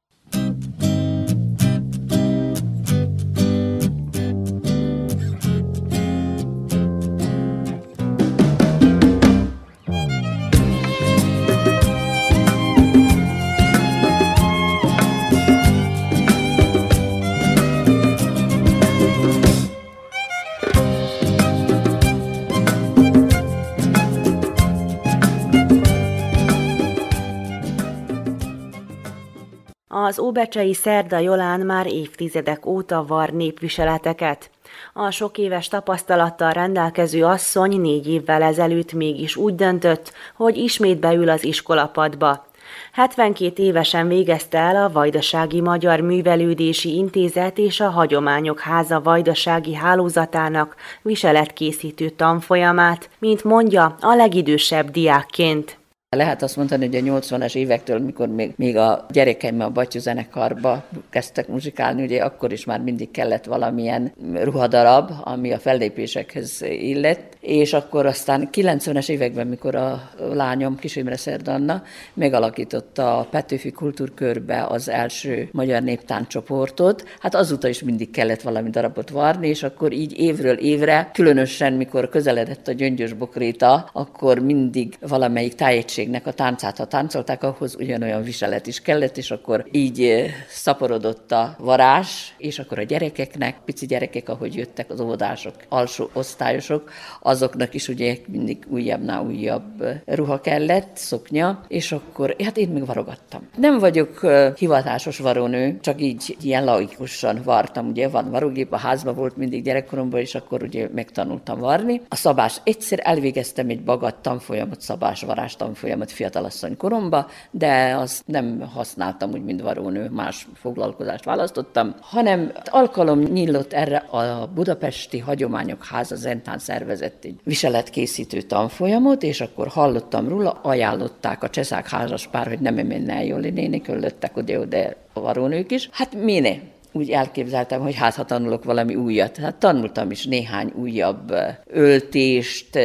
[29.96, 34.50] Az óbecsei Szerda Jolán már évtizedek óta var népviseleteket.
[34.94, 41.30] A sok éves tapasztalattal rendelkező asszony négy évvel ezelőtt mégis úgy döntött, hogy ismét beül
[41.30, 42.46] az iskolapadba.
[42.92, 50.76] 72 évesen végezte el a Vajdasági Magyar Művelődési Intézet és a Hagyományok Háza Vajdasági Hálózatának
[51.02, 55.82] viseletkészítő tanfolyamát, mint mondja a legidősebb diákként.
[56.16, 60.84] Lehet azt mondani, hogy a 80-as évektől, mikor még, még a gyerekeim a Batyú zenekarba
[61.10, 67.74] kezdtek muzsikálni, ugye akkor is már mindig kellett valamilyen ruhadarab, ami a fellépésekhez illett, és
[67.74, 74.90] akkor aztán 90-es években, mikor a lányom, Kis Imre Szerdanna megalakította a Petőfi Kultúrkörbe az
[74.90, 80.58] első magyar néptáncsoportot, hát azóta is mindig kellett valami darabot varni, és akkor így évről
[80.58, 86.86] évre, különösen mikor közeledett a gyöngyös bokréta, akkor mindig valamelyik tájegység közönségnek a táncát, ha
[86.86, 92.80] táncolták, ahhoz ugyanolyan viselet is kellett, és akkor így eh, szaporodott a varás, és akkor
[92.80, 99.26] a gyerekeknek, pici gyerekek, ahogy jöttek az óvodások, alsó osztályosok, azoknak is ugye mindig újabbnál
[99.26, 103.48] újabb eh, ruha kellett, szoknya, és akkor, hát én még varogattam.
[103.58, 109.16] Nem vagyok eh, hivatásos varónő, csak így ilyen laikusan vartam, ugye van varógép, a házban
[109.16, 112.02] volt mindig gyerekkoromban, és akkor ugye megtanultam varni.
[112.08, 118.62] A szabás, egyszer elvégeztem egy bagat tanfolyamot, szabásvarás tanfolyamot, tanfolyamat fiatalasszony koromba, de azt nem
[118.74, 126.16] használtam úgy, mint varónő, más foglalkozást választottam, hanem alkalom nyílott erre a Budapesti Hagyományok Háza
[126.16, 132.60] Zentán szervezett egy viseletkészítő tanfolyamot, és akkor hallottam róla, ajánlották a cseszák házas pár, hogy
[132.60, 135.90] nem menne jól, néni köllöttek oda, de a varónők is.
[135.92, 139.38] Hát miné, úgy elképzeltem, hogy hát ha tanulok valami újat.
[139.38, 141.34] Hát tanultam is néhány újabb
[141.68, 142.80] öltést,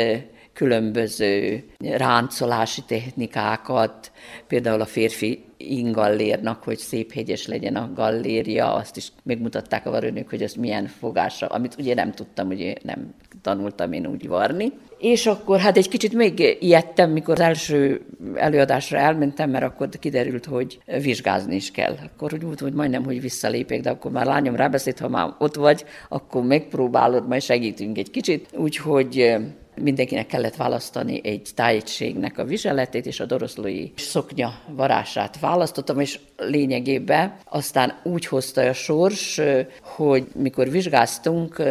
[0.59, 4.13] különböző ráncolási technikákat,
[4.47, 10.29] például a férfi ingallérnak, hogy szép hegyes legyen a gallérja, azt is megmutatták a varőnök,
[10.29, 14.73] hogy ez milyen fogása, amit ugye nem tudtam, ugye nem tanultam én úgy varni.
[14.99, 18.01] És akkor hát egy kicsit még ijedtem, mikor az első
[18.35, 21.97] előadásra elmentem, mert akkor kiderült, hogy vizsgázni is kell.
[22.05, 25.55] Akkor úgy volt, hogy majdnem, hogy visszalépek, de akkor már lányom rábeszélt, ha már ott
[25.55, 28.49] vagy, akkor megpróbálod, majd segítünk egy kicsit.
[28.57, 29.37] Úgyhogy
[29.81, 37.37] mindenkinek kellett választani egy tájegységnek a viseletét, és a doroszlói szoknya varását választottam, és lényegében
[37.45, 39.41] aztán úgy hozta a sors,
[39.83, 41.63] hogy mikor vizsgáztunk,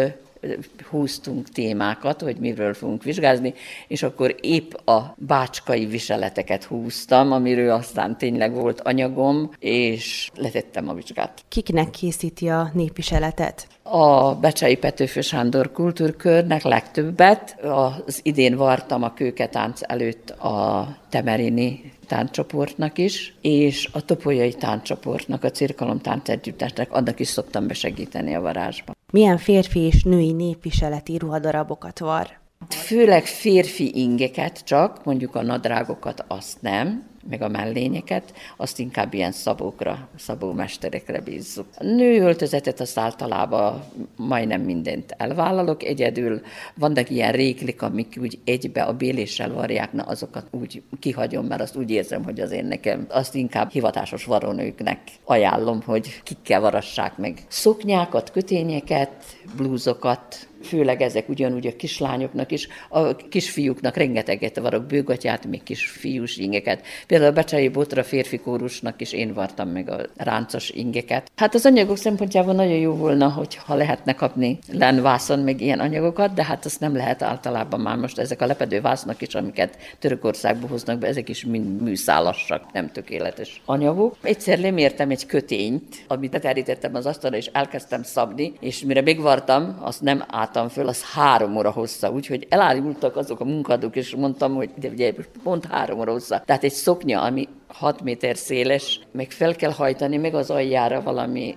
[0.89, 3.53] húztunk témákat, hogy miről fogunk vizsgázni,
[3.87, 10.93] és akkor épp a bácskai viseleteket húztam, amiről aztán tényleg volt anyagom, és letettem a
[10.93, 11.43] vizsgát.
[11.47, 13.67] Kiknek készíti a népviseletet?
[13.83, 17.59] A Becsei Petőfő Sándor kultúrkörnek legtöbbet.
[18.05, 25.51] Az idén vartam a kőketánc előtt a Temerini táncsoportnak is, és a Topolyai táncsoportnak, a
[25.51, 28.96] Cirkalom táncegyüttesnek, annak is szoktam besegíteni a varázsban.
[29.13, 32.39] Milyen férfi és női népviseleti ruhadarabokat var?
[32.69, 39.31] Főleg férfi ingeket csak, mondjuk a nadrágokat azt nem, meg a mellényeket, azt inkább ilyen
[39.31, 41.65] szabókra, szabómesterekre bízzuk.
[41.77, 43.83] A nő öltözetet azt általában
[44.15, 46.41] majdnem mindent elvállalok, egyedül
[46.75, 51.75] vannak ilyen réklik, amik úgy egybe a béléssel varják, na azokat úgy kihagyom, mert azt
[51.75, 57.41] úgy érzem, hogy az én nekem, azt inkább hivatásos varonőknek ajánlom, hogy kikkel varassák meg.
[57.47, 59.11] Szoknyákat, kötényeket,
[59.55, 66.81] blúzokat, főleg ezek ugyanúgy a kislányoknak is, a kisfiúknak rengeteget varok bőgatyát, még kisfiús ingeket.
[67.07, 71.31] Például a Becsei Botra férfi kórusnak is én vartam meg a ráncos ingeket.
[71.35, 76.43] Hát az anyagok szempontjából nagyon jó volna, hogyha lehetne kapni lenvászon meg ilyen anyagokat, de
[76.43, 80.99] hát azt nem lehet általában már most ezek a lepedő vásznak is, amiket Törökországba hoznak
[80.99, 84.15] be, ezek is mind műszálassak, nem tökéletes anyagok.
[84.21, 90.01] Egyszer lemértem egy kötényt, amit beterítettem az asztalra, és elkezdtem szabni, és mire megvartam, azt
[90.01, 94.69] nem álltam föl, az három óra hossza, úgyhogy elárultak azok a munkadók, és mondtam, hogy
[94.75, 96.41] de ugye pont három óra hossza.
[96.45, 101.55] Tehát egy szoknya, ami 6 méter széles, meg fel kell hajtani, meg az aljára valami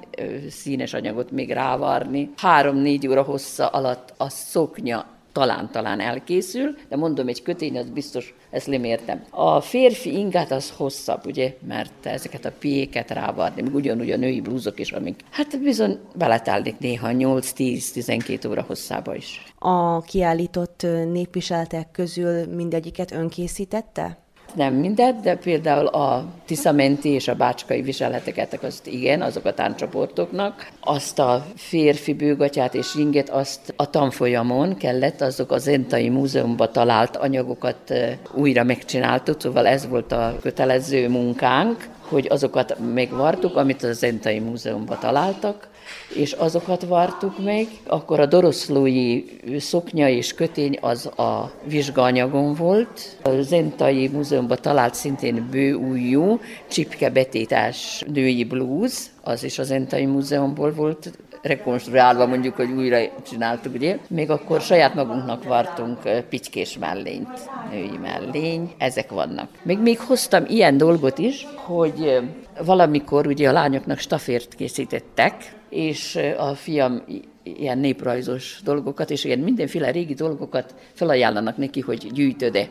[0.49, 2.31] színes anyagot még rávarni.
[2.37, 8.67] Három-négy óra hossza alatt a szoknya talán-talán elkészül, de mondom, egy kötény az biztos, ezt
[8.67, 9.25] nem értem.
[9.31, 14.41] A férfi ingát az hosszabb, ugye, mert ezeket a piéket rávarni, meg ugyanúgy a női
[14.41, 19.43] blúzok is, amik, hát bizony beletállik néha 8-10-12 óra hosszába is.
[19.59, 24.19] A kiállított népviseletek közül mindegyiket önkészítette?
[24.55, 30.69] Nem mindet, de például a Tiszamenti és a bácskai viseleteket, azt igen, azok a táncsoportoknak.
[30.81, 37.17] Azt a férfi bőgatyát és inget, azt a tanfolyamon kellett, azok az Entai Múzeumban talált
[37.17, 37.95] anyagokat
[38.35, 44.99] újra megcsináltuk, szóval ez volt a kötelező munkánk, hogy azokat megvartuk, amit az Entai Múzeumban
[45.01, 45.69] találtak,
[46.15, 47.67] és azokat vartuk meg.
[47.87, 49.25] Akkor a doroszlói
[49.59, 53.17] szoknya és kötény az a vizsgaanyagon volt.
[53.23, 61.11] A Zentai Múzeumban talált szintén bőújú, csipkebetétás női blúz, az is a Zentai Múzeumból volt
[61.43, 62.99] rekonstruálva, mondjuk, hogy újra
[63.31, 63.99] csináltuk, ugye?
[64.09, 65.99] Még akkor saját magunknak vartunk
[66.29, 69.49] picskés mellényt, női mellény, ezek vannak.
[69.63, 72.21] Még még hoztam ilyen dolgot is, hogy
[72.65, 77.03] valamikor ugye a lányoknak stafért készítettek, és a fiam
[77.43, 82.69] ilyen néprajzos dolgokat, és ilyen mindenféle régi dolgokat felajánlanak neki, hogy gyűjtöde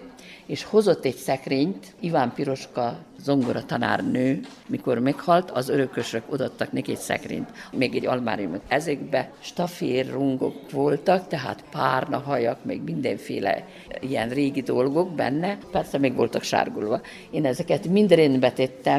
[0.49, 6.97] és hozott egy szekrényt, Iván Piroska zongora tanárnő, mikor meghalt, az örökösök odattak neki egy
[6.97, 8.61] szekrényt, még egy almáriumot.
[8.67, 13.65] Ezekbe staférrungok voltak, tehát párna hajak, még mindenféle
[13.99, 17.01] ilyen régi dolgok benne, persze még voltak sárgulva.
[17.31, 18.53] Én ezeket mind rendbe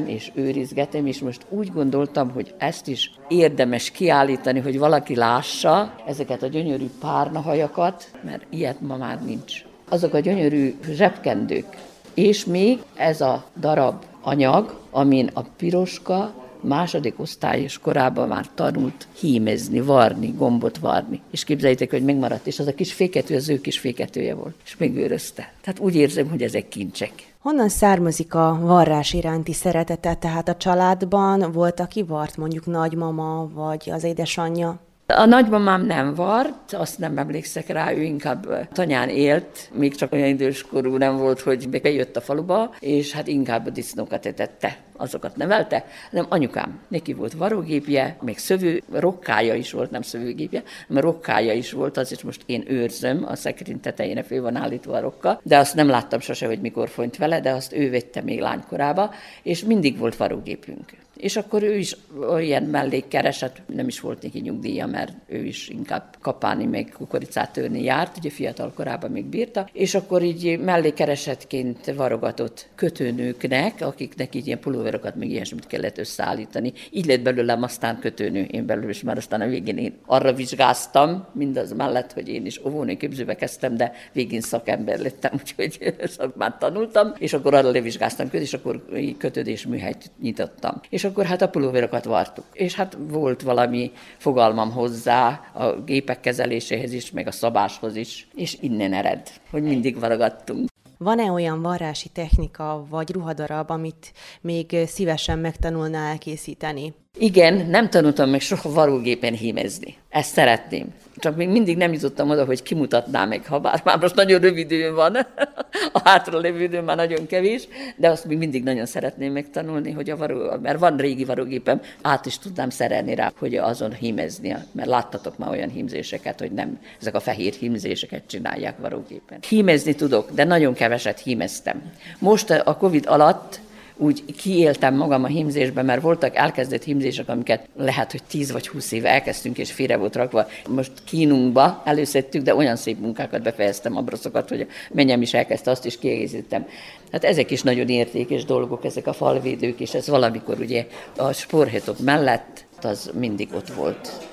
[0.06, 6.42] és őrizgetem, és most úgy gondoltam, hogy ezt is érdemes kiállítani, hogy valaki lássa ezeket
[6.42, 11.76] a gyönyörű párnahajakat, mert ilyet ma már nincs azok a gyönyörű zsebkendők.
[12.14, 19.80] És még ez a darab anyag, amin a piroska második osztályos korában már tanult hímezni,
[19.80, 21.20] varni, gombot varni.
[21.30, 24.76] És képzeljétek, hogy megmaradt, és az a kis fékető az ő kis féketője volt, és
[24.76, 25.52] megőrözte.
[25.60, 27.12] Tehát úgy érzem, hogy ezek kincsek.
[27.38, 30.14] Honnan származik a varrás iránti szeretete?
[30.14, 34.80] Tehát a családban volt, aki vart, mondjuk nagymama, vagy az édesanyja?
[35.16, 40.28] A nagymamám nem vart, azt nem emlékszek rá, ő inkább tanyán élt, még csak olyan
[40.28, 45.36] idős korú nem volt, hogy bejött a faluba, és hát inkább a disznókat etette, azokat
[45.36, 51.52] nevelte, nem anyukám, neki volt varógépje, még szövő, rokkája is volt, nem szövőgépje, mert rokkája
[51.52, 55.40] is volt, az is most én őrzöm, a szekrény tetején fő van állítva a rokka,
[55.42, 59.10] de azt nem láttam sose, hogy mikor folyt vele, de azt ő vette még lánykorába,
[59.42, 61.96] és mindig volt varógépünk És akkor ő is
[62.30, 67.82] olyan mellékkeresett, nem is volt neki nyugdíja, mert ő is inkább kapálni, meg kukoricát törni
[67.82, 74.60] járt, ugye fiatal korában még bírta, és akkor így mellékkeresetként varogatott kötőnőknek, akiknek így ilyen
[74.60, 76.72] pulóverokat, meg ilyesmit kellett összeállítani.
[76.90, 81.26] Így lett belőlem aztán kötőnő, én belül is, mert aztán a végén én arra vizsgáztam,
[81.32, 87.12] mindaz mellett, hogy én is óvónő képzőbe kezdtem, de végén szakember lettem, úgyhogy szakmát tanultam,
[87.18, 88.84] és akkor arra levizsgáztam köt, és akkor
[89.18, 90.80] kötődés műhelyt nyitottam.
[90.88, 92.44] És akkor hát a pulóverokat vartuk.
[92.52, 98.56] És hát volt valami fogalmam hozzá a gépek kezeléséhez is, meg a szabáshoz is, és
[98.60, 100.68] innen ered, hogy mindig vargattunk.
[100.98, 106.94] Van-e olyan varrási technika vagy ruhadarab, amit még szívesen megtanulná elkészíteni?
[107.18, 109.96] Igen, nem tanultam meg soha varrógépen hímezni.
[110.08, 110.94] Ezt szeretném.
[111.20, 114.70] Csak még mindig nem jutottam oda, hogy kimutatnám meg, ha bár már most nagyon rövid
[114.70, 115.16] idő van,
[115.92, 120.10] a hátra lévő idő már nagyon kevés, de azt még mindig nagyon szeretném megtanulni, hogy
[120.10, 124.88] a varó, mert van régi varrógépem, át is tudnám szerelni rá, hogy azon hímezni, mert
[124.88, 129.38] láttatok már olyan hímzéseket, hogy nem ezek a fehér hímzéseket csinálják varrógépen.
[129.48, 131.82] Hímezni tudok, de nagyon keveset hímeztem.
[132.18, 133.60] Most a Covid alatt
[134.00, 138.92] úgy kiéltem magam a hímzésben, mert voltak elkezdett hímzések, amiket lehet, hogy 10 vagy 20
[138.92, 140.46] éve elkezdtünk, és félre volt rakva.
[140.68, 145.86] Most kínunkba előszedtük, de olyan szép munkákat befejeztem, abraszokat, hogy a mennyem is elkezdte, azt
[145.86, 146.66] is kiegészítettem.
[147.12, 150.86] Hát ezek is nagyon értékes dolgok, ezek a falvédők, és ez valamikor ugye
[151.16, 154.28] a sporhétok mellett, az mindig ott volt.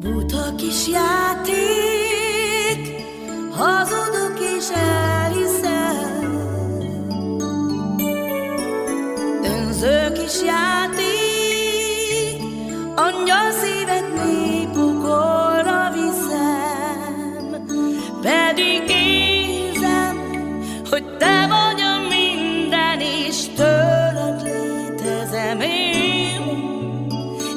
[0.00, 1.54] Buta kis játék,
[3.50, 5.73] hazudok és elhiszem,
[9.84, 12.42] önző kis játék,
[12.94, 17.66] angyal szívet mély pokolra viszem,
[18.22, 20.32] pedig érzem,
[20.90, 27.08] hogy te vagy a minden, és tőled létezem én,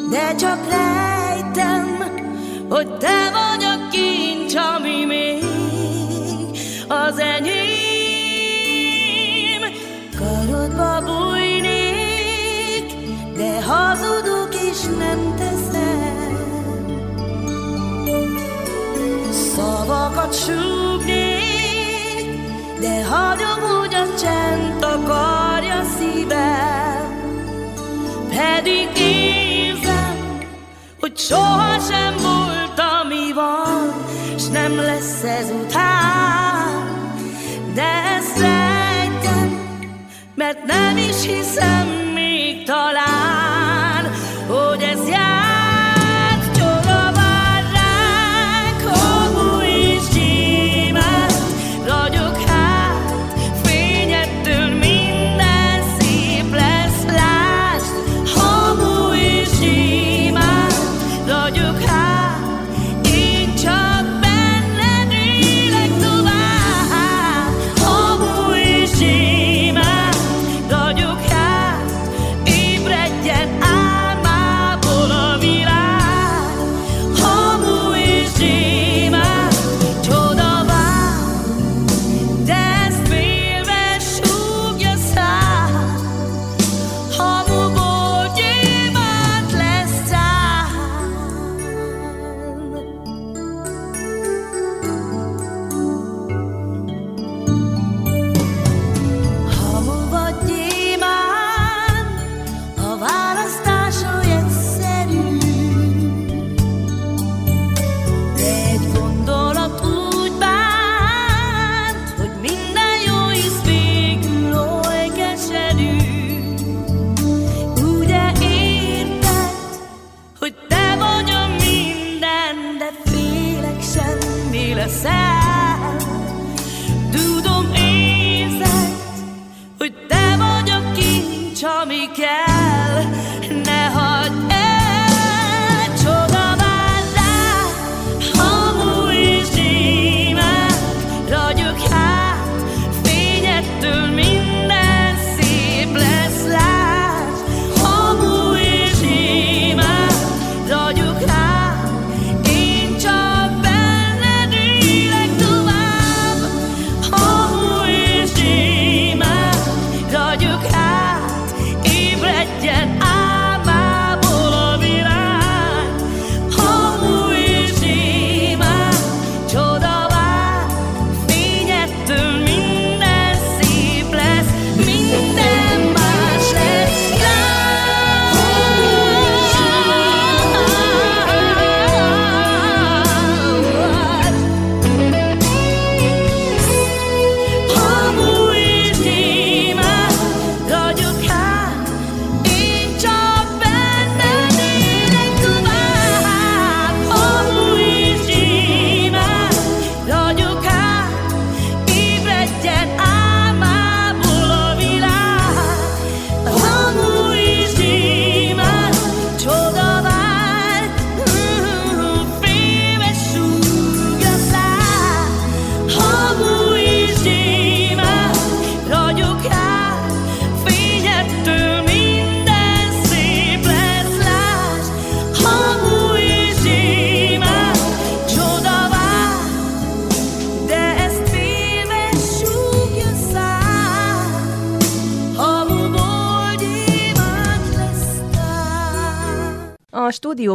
[0.10, 2.04] de csak rejtem,
[2.70, 5.44] hogy te vagy a kincs, ami még
[6.88, 7.57] az enyém.
[13.98, 16.38] Hazudok és nem teszem.
[19.32, 21.50] Szavakat súgnék,
[22.80, 27.16] de hagyom, hogy a csend takarja szívem.
[28.30, 30.40] Pedig érzem,
[31.00, 34.06] hogy sohasem volt, ami van,
[34.38, 36.86] s nem lesz ezután.
[37.74, 39.60] De ezt rejtem,
[40.36, 43.37] mert nem is hiszem még talán,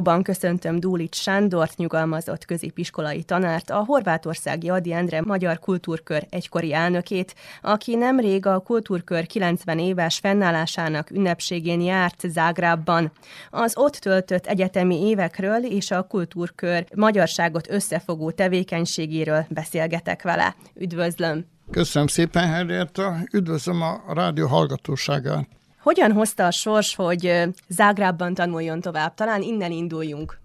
[0.03, 7.35] stúdióban köszöntöm Dúlics Sándort, nyugalmazott középiskolai tanárt, a horvátországi Adi Endre Magyar Kultúrkör egykori elnökét,
[7.61, 13.13] aki nemrég a Kultúrkör 90 éves fennállásának ünnepségén járt Zágrábban.
[13.51, 20.55] Az ott töltött egyetemi évekről és a Kultúrkör magyarságot összefogó tevékenységéről beszélgetek vele.
[20.75, 21.45] Üdvözlöm!
[21.71, 23.17] Köszönöm szépen, Henrietta.
[23.33, 25.49] Üdvözlöm a rádió hallgatóságát.
[25.83, 29.15] Hogyan hozta a sors, hogy Zágrábban tanuljon tovább?
[29.15, 30.41] Talán innen induljunk.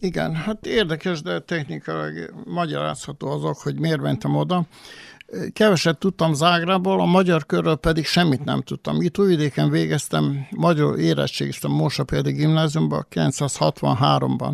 [0.00, 4.64] Igen, hát érdekes, de technikailag magyarázható azok, hogy miért mentem oda.
[5.52, 9.00] Keveset tudtam Zágrából, a magyar körről pedig semmit nem tudtam.
[9.00, 14.52] Itt Újvidéken végeztem, magyar érettségiztem például gimnáziumban 963-ban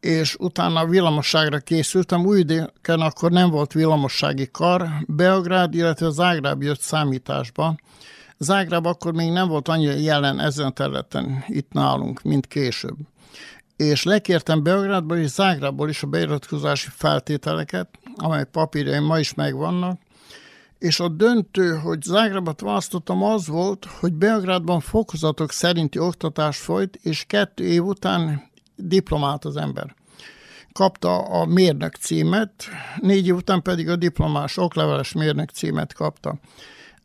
[0.00, 2.26] és utána villamosságra készültem.
[2.26, 7.74] Újvidéken akkor nem volt villamossági kar, Beográd, illetve Zágráb jött számításba.
[8.42, 12.96] Zágráb akkor még nem volt annyira jelen ezen a területen itt nálunk, mint később.
[13.76, 20.00] És lekértem Beográdból és Zágrából is a beiratkozási feltételeket, amely papírjaim ma is megvannak,
[20.78, 27.24] és a döntő, hogy Zágrábat választottam, az volt, hogy Beográdban fokozatok szerinti oktatás folyt, és
[27.26, 29.94] kettő év után diplomált az ember.
[30.72, 32.64] Kapta a mérnök címet,
[33.00, 36.38] négy év után pedig a diplomás okleveles mérnök címet kapta.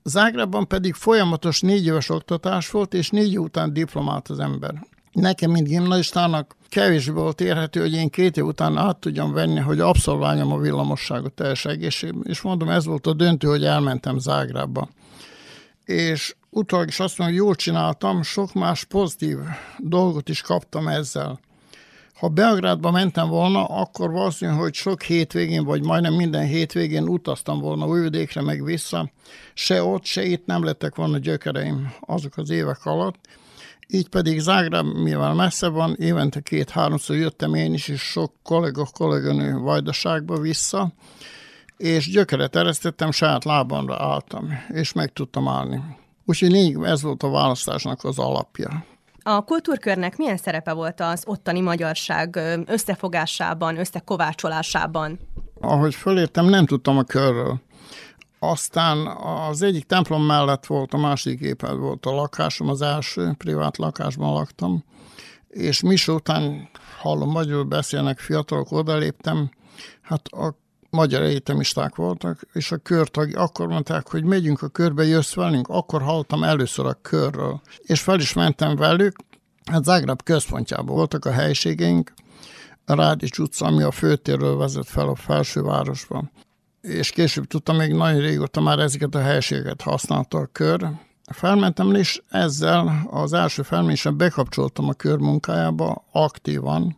[0.08, 4.86] Zágrában pedig folyamatos négy éves oktatás volt, és négy után diplomált az ember.
[5.12, 9.80] Nekem, mint gimnazistának kevésbé volt érhető, hogy én két év után át tudjam venni, hogy
[9.80, 12.24] abszolváljam a villamosságot teljes egészségben.
[12.26, 14.90] És mondom, ez volt a döntő, hogy elmentem Zágrába.
[15.86, 19.38] És utólag is azt mondom, hogy jól csináltam, sok más pozitív
[19.78, 21.40] dolgot is kaptam ezzel.
[22.16, 27.88] Ha Belgrádba mentem volna, akkor valószínű, hogy sok hétvégén, vagy majdnem minden hétvégén utaztam volna
[27.88, 29.12] Újvidékre meg vissza.
[29.54, 33.16] Se ott, se itt nem lettek volna gyökereim azok az évek alatt.
[33.88, 39.58] Így pedig Zágráb, mivel messze van, évente két-háromszor jöttem én is, és sok kollega, kolléganő
[39.58, 40.94] vajdaságba vissza,
[41.78, 45.84] és gyökeret eresztettem, saját lábamra álltam, és meg tudtam állni.
[46.26, 48.86] Úgyhogy lényeg, ez volt a választásnak az alapja.
[49.28, 55.20] A kultúrkörnek milyen szerepe volt az ottani magyarság összefogásában, összekovácsolásában?
[55.62, 57.60] Ahogy fölértem, nem tudtam a körről.
[58.40, 59.08] Aztán
[59.50, 64.34] az egyik templom mellett volt, a másik épület volt a lakásom, az első privát lakásban
[64.34, 64.84] laktam,
[65.48, 66.70] és mis után
[67.00, 69.50] hallom, magyarul beszélnek fiatalok, odaléptem,
[70.02, 70.56] hát a
[70.96, 76.02] magyar egyetemisták voltak, és a körtag akkor mondták, hogy megyünk a körbe, jössz velünk, akkor
[76.02, 77.62] hallottam először a körről.
[77.82, 79.16] És fel is mentem velük,
[79.72, 82.14] hát Zágráb központjában voltak a helységeink,
[82.86, 86.24] a Rádics utca, ami a főtérről vezet fel a felsővárosba.
[86.82, 90.90] És később tudtam, még nagyon régóta már ezeket a helységeket használta a kör.
[91.32, 96.98] Felmentem, és ezzel az első felmérésen bekapcsoltam a kör munkájába aktívan,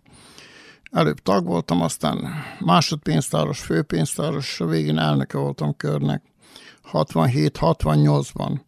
[0.92, 2.28] Előbb tag voltam, aztán
[2.60, 6.22] másodpénztáros, főpénztáros, végén elnöke voltam körnek
[6.92, 8.60] 67-68-ban.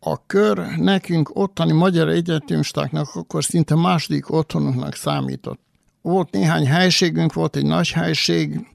[0.00, 5.60] A kör nekünk ottani magyar egyetemistáknak akkor szinte második otthonunknak számított.
[6.02, 8.66] Volt néhány helységünk, volt egy nagy helység,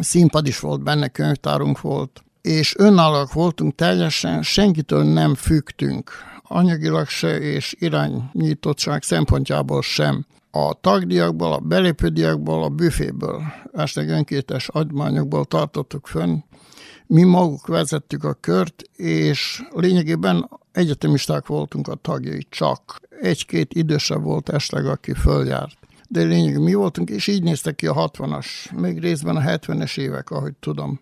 [0.00, 6.10] színpad is volt benne, könyvtárunk volt, és önállóak voltunk teljesen, senkitől nem fügtünk,
[6.42, 13.42] anyagilag se és irányítottság szempontjából sem a tagdiakból, a belépődiakból, a büféből,
[13.72, 16.38] este önkétes agymányokból tartottuk fönn.
[17.06, 24.48] Mi maguk vezettük a kört, és lényegében egyetemisták voltunk a tagjai, csak egy-két idősebb volt
[24.48, 25.78] esetleg, aki följárt.
[26.08, 28.46] De lényeg mi voltunk, és így néztek ki a 60-as,
[28.76, 31.00] még részben a 70-es évek, ahogy tudom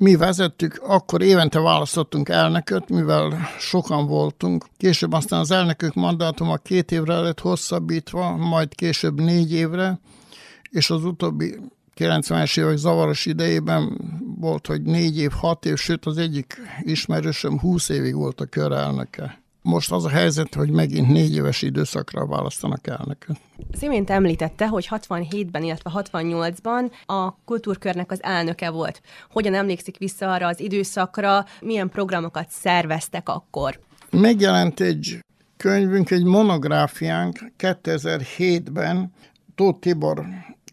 [0.00, 4.66] mi vezettük, akkor évente választottunk elnököt, mivel sokan voltunk.
[4.76, 10.00] Később aztán az elnökök mandátuma két évre lett hosszabbítva, majd később négy évre,
[10.70, 11.58] és az utóbbi
[11.96, 13.98] 90-es évek zavaros idejében
[14.38, 19.42] volt, hogy négy év, hat év, sőt az egyik ismerősöm 20 évig volt a körelnöke.
[19.62, 23.36] Most az a helyzet, hogy megint négy éves időszakra választanak elnököt.
[23.72, 29.00] Szimént említette, hogy 67-ben, illetve 68-ban a kultúrkörnek az elnöke volt.
[29.30, 33.80] Hogyan emlékszik vissza arra az időszakra, milyen programokat szerveztek akkor?
[34.10, 35.18] Megjelent egy
[35.56, 39.12] könyvünk, egy monográfiánk 2007-ben
[39.54, 40.24] Tóth Tibor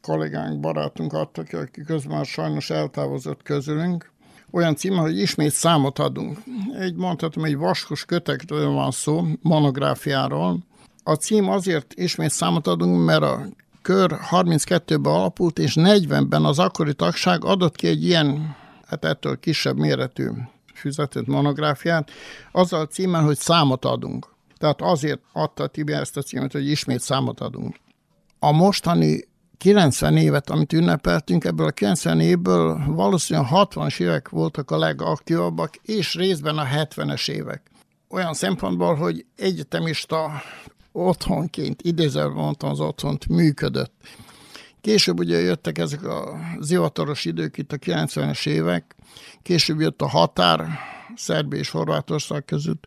[0.02, 4.12] kollégánk, barátunk adtak, aki közben sajnos eltávozott közülünk,
[4.52, 6.38] olyan címe, hogy ismét számot adunk.
[6.80, 10.60] Egy mondhatom, egy vaskos kötekről van szó, monográfiáról.
[11.04, 13.46] A cím azért ismét számot adunk, mert a
[13.82, 18.56] kör 32-ben alapult, és 40-ben az akkori tagság adott ki egy ilyen,
[18.88, 20.30] hát ettől kisebb méretű
[20.74, 22.12] füzetett monográfiát,
[22.52, 24.36] azzal a címen, hogy számot adunk.
[24.58, 27.76] Tehát azért adta Tibi ezt a címet, hogy ismét számot adunk.
[28.40, 29.28] A mostani
[29.58, 36.16] 90 évet, amit ünnepeltünk, ebből a 90 évből valószínűleg 60-as évek voltak a legaktívabbak, és
[36.16, 37.62] részben a 70-es évek.
[38.10, 40.42] Olyan szempontból, hogy egyetemista
[40.92, 43.94] otthonként, idézel mondtam az otthont, működött.
[44.82, 48.96] Később ugye jöttek ezek a zivataros idők itt a 90-es évek,
[49.42, 50.68] később jött a határ
[51.16, 52.86] Szerbia és Horvátország között,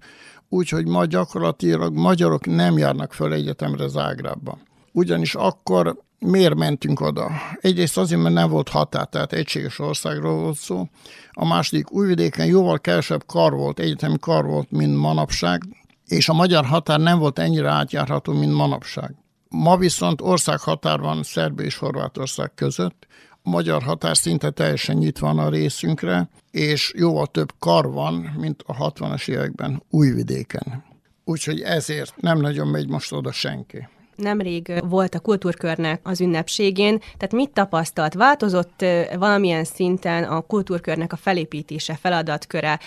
[0.48, 4.58] úgyhogy ma gyakorlatilag magyarok nem járnak föl egyetemre Zágrába.
[4.92, 7.30] Ugyanis akkor miért mentünk oda?
[7.60, 10.88] Egyrészt azért, mert nem volt határ, tehát egységes országról volt szó.
[11.30, 15.62] A második újvidéken jóval kevesebb kar volt, egyetemi kar volt, mint manapság,
[16.06, 19.14] és a magyar határ nem volt ennyire átjárható, mint manapság.
[19.48, 23.06] Ma viszont országhatár van Szerbia és Horvátország között,
[23.42, 28.62] a magyar határ szinte teljesen nyitva van a részünkre, és jóval több kar van, mint
[28.66, 30.84] a 60-as években újvidéken.
[31.24, 33.88] Úgyhogy ezért nem nagyon megy most oda senki
[34.20, 38.14] nemrég volt a kultúrkörnek az ünnepségén, tehát mit tapasztalt?
[38.14, 38.84] Változott
[39.18, 42.78] valamilyen szinten a kultúrkörnek a felépítése, feladatköre?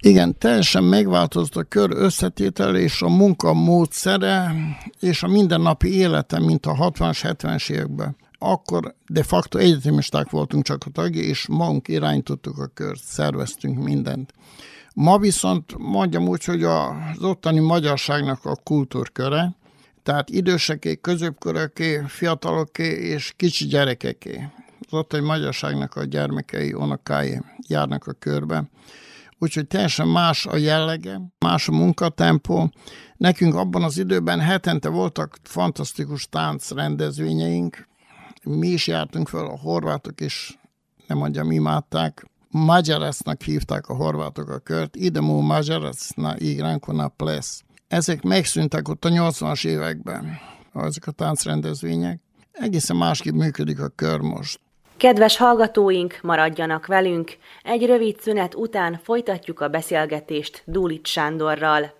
[0.00, 4.54] Igen, teljesen megváltozott a kör összetétel és a munka módszere,
[5.00, 8.16] és a mindennapi élete, mint a 60-as, 70-es években.
[8.38, 14.32] Akkor de facto egyetemisták voltunk csak a tagja, és magunk irányítottuk a kört, szerveztünk mindent.
[14.94, 19.56] Ma viszont mondjam úgy, hogy az ottani magyarságnak a kultúrköre,
[20.08, 24.48] tehát időseké, középköröké, fiataloké és kicsi gyerekeké.
[24.80, 28.70] Az ottani magyarságnak a gyermekei, unokái járnak a körbe.
[29.38, 32.70] Úgyhogy teljesen más a jellege, más a munkatempó.
[33.16, 37.88] Nekünk abban az időben hetente voltak fantasztikus táncrendezvényeink.
[38.44, 40.58] Mi is jártunk fel, a horvátok is,
[41.06, 42.26] nem mondjam, imádták.
[42.50, 44.96] Magyaresznak hívták a horvátok a kört.
[44.96, 50.38] Idemo Magyareszna igranko na ples ezek megszűntek ott a 80-as években,
[50.74, 52.20] ezek a táncrendezvények.
[52.52, 54.60] Egészen másképp működik a kör most.
[54.96, 57.36] Kedves hallgatóink, maradjanak velünk!
[57.62, 61.96] Egy rövid szünet után folytatjuk a beszélgetést Dúlit Sándorral.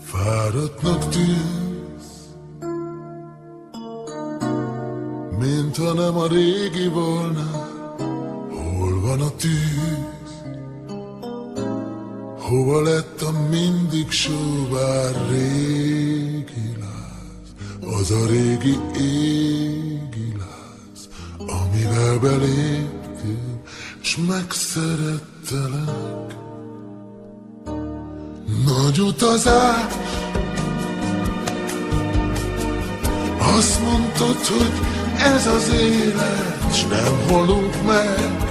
[0.00, 1.61] Fáradtnak tűnt
[5.42, 7.70] mint ha nem a régi volna.
[8.50, 10.30] Hol van a tűz?
[12.38, 17.54] Hova lett a mindig sóvár régi láz?
[18.00, 23.60] Az a régi égi láz, amivel beléptél,
[24.00, 26.34] s megszerettelek.
[28.66, 29.92] Nagy utazás,
[33.56, 34.72] azt mondtad, hogy
[35.24, 38.50] ez az élet, s nem halunk meg.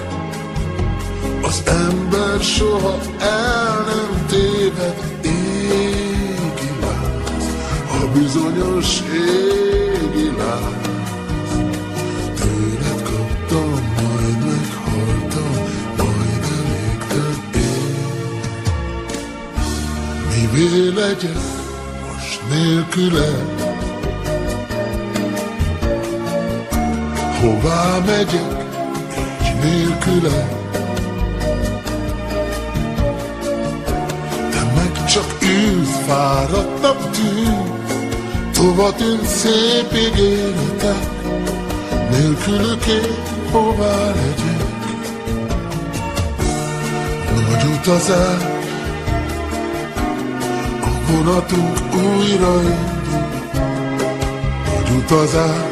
[1.41, 7.45] Az ember soha el nem téved, égi láz,
[7.89, 10.89] a bizonyos égi láz.
[12.39, 15.51] Tőled kaptam, majd meghaltam,
[15.97, 18.09] majd elégtem én.
[20.29, 21.41] Mivé legyek
[22.07, 23.70] most nélküled,
[27.41, 28.65] Hová megyek
[29.43, 30.47] így nélküle?
[34.51, 37.79] Te meg csak ülsz, fáradtabb tűnsz,
[38.53, 41.09] Tova tűnt szép ígéretek,
[42.09, 43.15] Nélkülük én
[43.51, 44.69] hová legyek?
[47.49, 48.41] Nagy utazás,
[50.81, 53.29] a vonatunk újra indul,
[54.63, 55.70] Nagy utazás,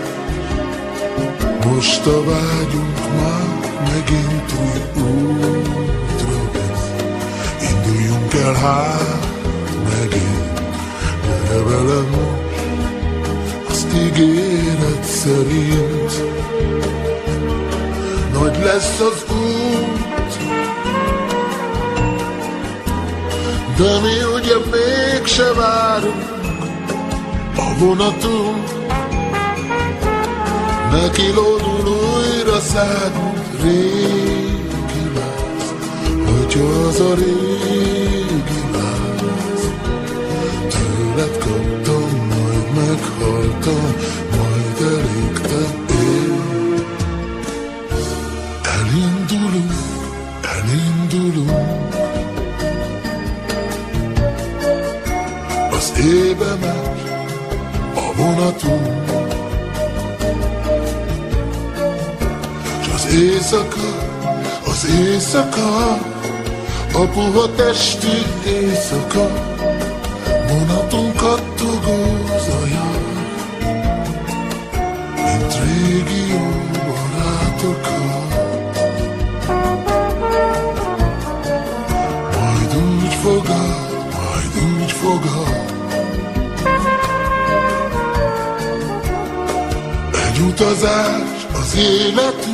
[1.74, 3.48] most a vágyunk már
[3.94, 6.90] megint új útra vesz.
[7.70, 9.20] Induljunk el hát
[9.90, 10.62] megint,
[11.24, 16.24] gyere velem most, azt ígéret szerint.
[18.34, 20.38] Nagy lesz az út,
[23.78, 26.28] de mi ugye mégse várunk
[27.56, 28.79] a vonatunk,
[30.92, 35.74] Neki lódul újra szádunk régi láz,
[36.26, 39.72] hogyha az a régi láz.
[40.68, 43.96] Tőled kaptam, majd meghaltam,
[65.30, 66.00] éjszaka,
[66.94, 69.28] a puha testi éjszaka,
[70.48, 71.98] vonatunk kattogó
[72.46, 72.90] zaja,
[75.16, 76.48] mint régi jó
[76.86, 78.32] barátokat.
[82.40, 85.64] Majd úgy fogad, majd úgy fogad,
[90.28, 91.78] egy utazás az
[92.16, 92.49] azt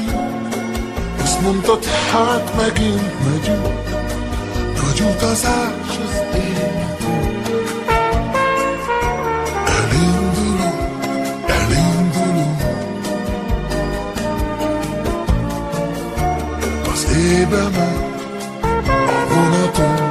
[1.45, 3.67] mondtad, hát megint megyünk,
[4.81, 7.47] nagy utazás az életünk.
[9.65, 10.89] Elindulunk,
[11.47, 12.61] elindulunk,
[16.93, 18.03] az éjbe megy
[19.79, 20.03] a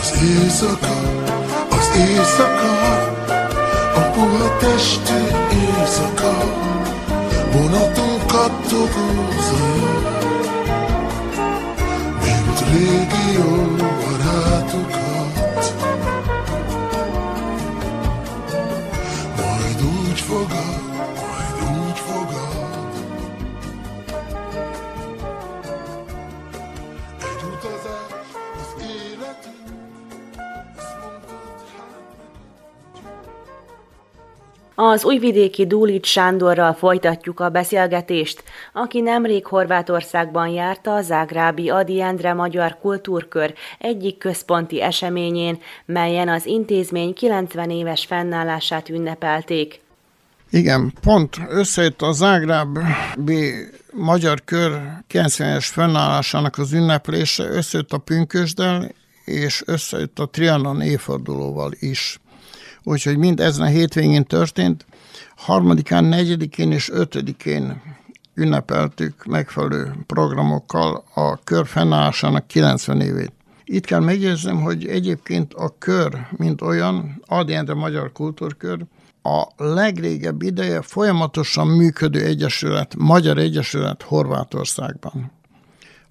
[0.00, 0.96] az éjszaka,
[1.70, 3.17] az éjszaka,
[7.58, 9.78] vonatunk kattogózol,
[12.22, 13.78] mint régi jó
[34.80, 42.34] Az újvidéki Dúlics Sándorral folytatjuk a beszélgetést, aki nemrég Horvátországban járta a Zágrábi Adi Endre
[42.34, 49.80] Magyar Kultúrkör egyik központi eseményén, melyen az intézmény 90 éves fennállását ünnepelték.
[50.50, 52.78] Igen, pont összejött a Zágráb
[53.18, 53.30] B
[53.92, 54.80] Magyar Kör
[55.12, 58.90] 90-es fennállásának az ünneplése, összejött a pünkösdel,
[59.24, 62.20] és összejött a Trianon évfordulóval is.
[62.82, 64.86] Úgyhogy mind ezen a hétvégén történt.
[65.36, 67.82] Harmadikán, negyedikén és ötödikén
[68.34, 73.32] ünnepeltük megfelelő programokkal a kör fennállásának 90 évét.
[73.64, 78.78] Itt kell megjegyzem, hogy egyébként a kör, mint olyan, Adi Endre Magyar Kultúrkör,
[79.22, 85.37] a legrégebb ideje folyamatosan működő egyesület, Magyar Egyesület Horvátországban.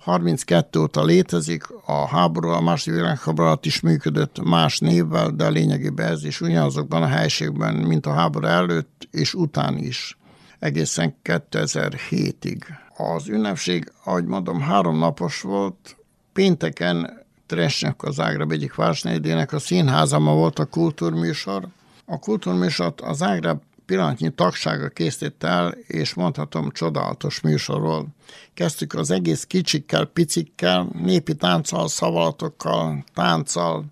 [0.08, 6.12] 32 óta létezik, a háború, a második világháború alatt is működött más névvel, de lényegében
[6.12, 10.18] ez is ugyanazokban a helységben, mint a háború előtt és után is,
[10.60, 12.62] egészen 2007-ig.
[12.98, 15.98] Az ünnepség, ahogy mondom, három napos volt,
[16.34, 21.68] pénteken Tresnek az Ágrab egyik városnegyedének a színházama volt a kultúrműsor.
[22.06, 28.08] A kultúrműsort az Ágrab pillanatnyi tagsága készítette el, és mondhatom, csodálatos műsor volt.
[28.54, 33.86] Kezdtük az egész kicsikkel, picikkel, népi tánccal, szavalatokkal, tánccal.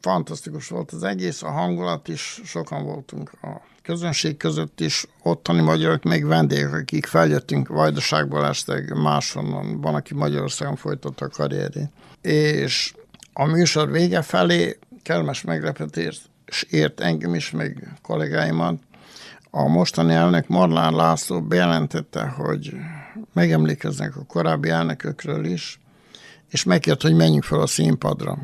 [0.00, 6.02] Fantasztikus volt az egész, a hangulat is, sokan voltunk a közönség között is, ottani magyarok,
[6.02, 11.90] még vendégek, akik feljöttünk Vajdaságból este máshonnan, van, aki Magyarországon folytatta a karrierét.
[12.22, 12.94] És
[13.32, 16.20] a műsor vége felé kellemes meglepetés
[16.70, 18.80] ért engem is, meg kollégáimat,
[19.50, 22.72] a mostani elnök Marlán László bejelentette, hogy
[23.32, 25.80] megemlékeznek a korábbi elnökökről is,
[26.50, 28.38] és megkért, hogy menjünk fel a színpadra.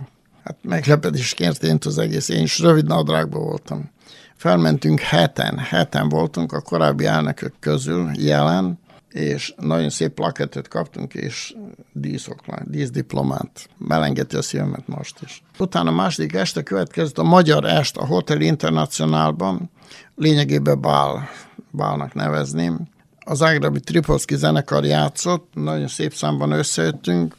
[0.44, 3.90] Hát meglepetésként történt az egész, én is rövid nadrágban voltam.
[4.36, 8.78] Felmentünk heten, heten voltunk a korábbi elnökök közül jelen,
[9.14, 11.54] és nagyon szép plakettet kaptunk, és
[11.92, 13.68] díszoklány, díszdiplomát.
[13.78, 15.42] Melengeti a szívemet most is.
[15.58, 19.70] Utána második este következett a Magyar Est a Hotel Internacionálban,
[20.14, 21.28] lényegében bál,
[21.70, 22.88] bálnak nevezném.
[23.18, 27.36] Az Ágrabi Tripolszki zenekar játszott, nagyon szép számban összejöttünk,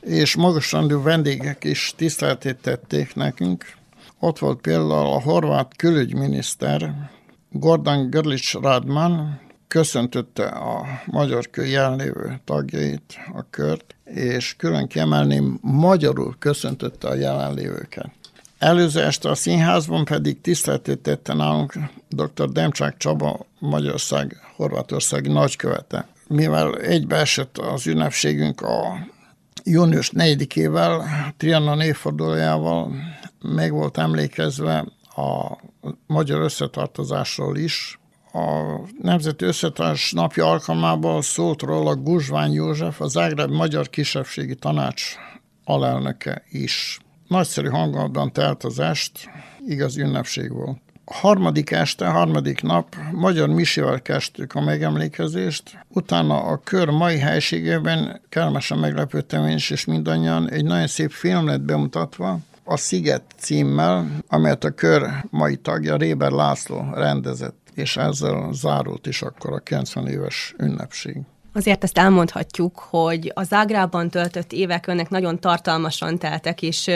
[0.00, 3.74] és magasrendű vendégek is tiszteletét tették nekünk.
[4.18, 7.10] Ott volt például a horvát külügyminiszter,
[7.50, 16.36] Gordon Görlics Radman, köszöntötte a magyar kör jelenlévő tagjait, a kört, és külön kiemelném, magyarul
[16.38, 18.10] köszöntötte a jelenlévőket.
[18.58, 22.48] Előző este a színházban pedig tiszteletét tette nálunk dr.
[22.48, 26.08] Demcsák Csaba, Magyarország, Horvátország nagykövete.
[26.28, 29.06] Mivel egybeesett az ünnepségünk a
[29.64, 31.02] június 4-ével,
[31.36, 32.92] Trianon évfordulójával,
[33.42, 34.84] meg volt emlékezve
[35.16, 35.58] a
[36.06, 37.98] magyar összetartozásról is,
[38.36, 45.14] a Nemzeti Összetárs napja alkalmával szólt róla Guzsvány József, az Zágráb Magyar Kisebbségi Tanács
[45.64, 46.98] alelnöke is.
[47.28, 49.28] Nagyszerű hangulatban telt az est,
[49.66, 50.78] igaz ünnepség volt.
[51.04, 58.20] A harmadik este, harmadik nap magyar misivel kezdtük a megemlékezést, utána a kör mai helységében
[58.28, 64.06] kellemesen meglepődtem én is, és mindannyian egy nagyon szép film lett bemutatva, a Sziget címmel,
[64.28, 67.65] amelyet a kör mai tagja Réber László rendezett.
[67.76, 71.16] És ezzel zárult is akkor a 90 éves ünnepség.
[71.52, 76.86] Azért ezt elmondhatjuk, hogy a Zágrában töltött évek önnek nagyon tartalmasan teltek, és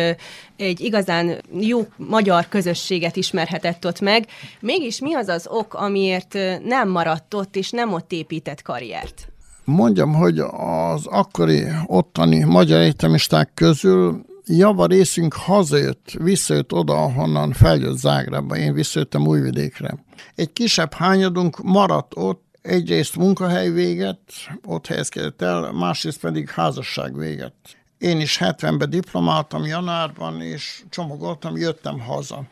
[0.56, 4.26] egy igazán jó magyar közösséget ismerhetett ott meg.
[4.60, 9.28] Mégis mi az az ok, amiért nem maradt ott, és nem ott épített karriert?
[9.64, 17.96] Mondjam, hogy az akkori ottani magyar egyetemisták közül java részünk hazajött, visszajött oda, ahonnan feljött
[17.96, 18.56] Zágrába.
[18.56, 20.04] Én visszajöttem Újvidékre.
[20.34, 24.20] Egy kisebb hányadunk maradt ott, egyrészt munkahely véget,
[24.64, 27.54] ott helyezkedett el, másrészt pedig házasság véget.
[27.98, 32.42] Én is 70-ben diplomáltam januárban, és csomagoltam, jöttem haza.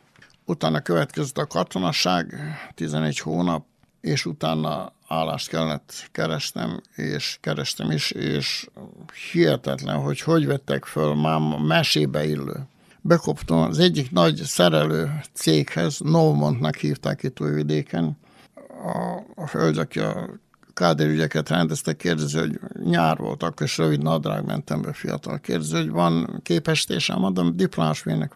[0.44, 2.34] Utána következett a katonaság,
[2.74, 3.64] 11 hónap,
[4.00, 8.68] és utána állást kellett keresnem, és kerestem is, és
[9.32, 12.66] hihetetlen, hogy hogy vettek föl, már mesébe illő.
[13.00, 18.18] Bekoptam az egyik nagy szerelő céghez, Novmontnak hívták itt Újvidéken,
[18.84, 20.28] a, a hölgy, aki a
[20.78, 25.38] Káder ügyeket rendezte, kérdezi, hogy nyár volt, akkor is rövid nadrág mentem be fiatal.
[25.38, 28.32] Kérdezi, hogy van képestésem, mondom, diplomás mérnök.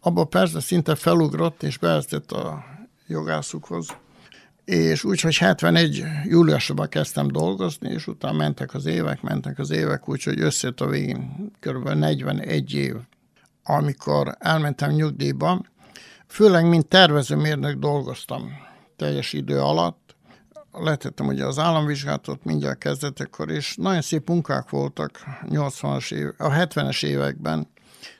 [0.00, 2.64] Abba persze szinte felugrott, és beeltett a
[3.06, 3.86] jogászukhoz.
[4.64, 10.08] És úgy, hogy 71 júliusban kezdtem dolgozni, és utána mentek az évek, mentek az évek,
[10.08, 11.88] úgyhogy összejött a végén kb.
[11.88, 12.94] 41 év,
[13.64, 15.60] amikor elmentem nyugdíjba.
[16.26, 18.52] Főleg, mint tervezőmérnök dolgoztam
[18.96, 20.16] teljes idő alatt.
[20.72, 27.04] Letettem ugye az államvizsgálatot mindjárt kezdetekor, és nagyon szép munkák voltak 80-as év, a 70-es
[27.04, 27.68] években.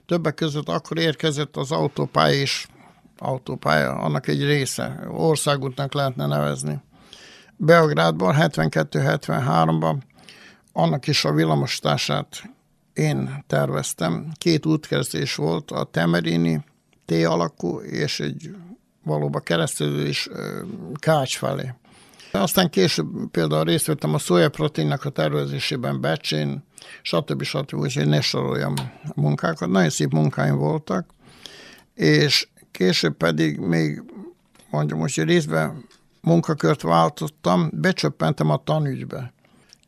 [0.07, 2.69] Többek között akkor érkezett az autópálya is,
[3.19, 6.81] autópálya, annak egy része, országútnak lehetne nevezni.
[7.57, 9.97] Beográdban 72-73-ban
[10.73, 12.51] annak is a villamosítását
[12.93, 14.33] én terveztem.
[14.39, 16.65] Két útkezdés volt, a Temerini
[17.05, 18.55] T alakú és egy
[19.05, 20.29] valóban keresztülés
[20.95, 21.75] Kács felé.
[22.33, 26.65] Aztán később például részt vettem a szójaproteinnak a tervezésében Becsén,
[27.03, 27.43] stb.
[27.43, 27.75] stb.
[27.75, 29.69] úgyhogy ne soroljam a munkákat.
[29.69, 31.11] Nagyon szép munkáim voltak,
[31.95, 34.03] és később pedig még
[34.71, 35.85] mondjam most, hogy részben
[36.21, 39.33] munkakört váltottam, becsöppentem a tanügybe.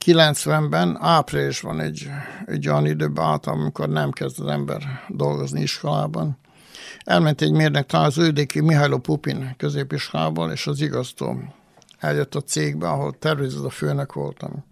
[0.04, 2.08] 90-ben áprilisban egy,
[2.46, 6.38] egy olyan időben álltam, amikor nem kezd az ember dolgozni iskolában.
[7.04, 11.42] Elment egy mérnök talán az Ődéki Mihály Pupin középiskolából, és az igaztó
[11.98, 14.64] eljött a cégbe, ahol tervező a főnök voltam.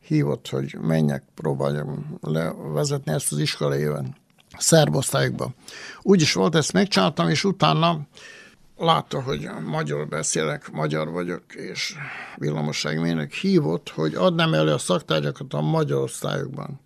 [0.00, 4.16] Hívott, hogy menjek, próbáljam levezetni ezt az iskola éven
[4.58, 5.54] szerbosztályokba.
[6.02, 8.06] Úgy is volt, ezt megcsináltam, és utána
[8.76, 11.94] látta, hogy magyar beszélek, magyar vagyok, és
[12.36, 16.80] villamosságmérnök hívott, hogy adnám elő a szaktárgyakat a magyar osztályokban.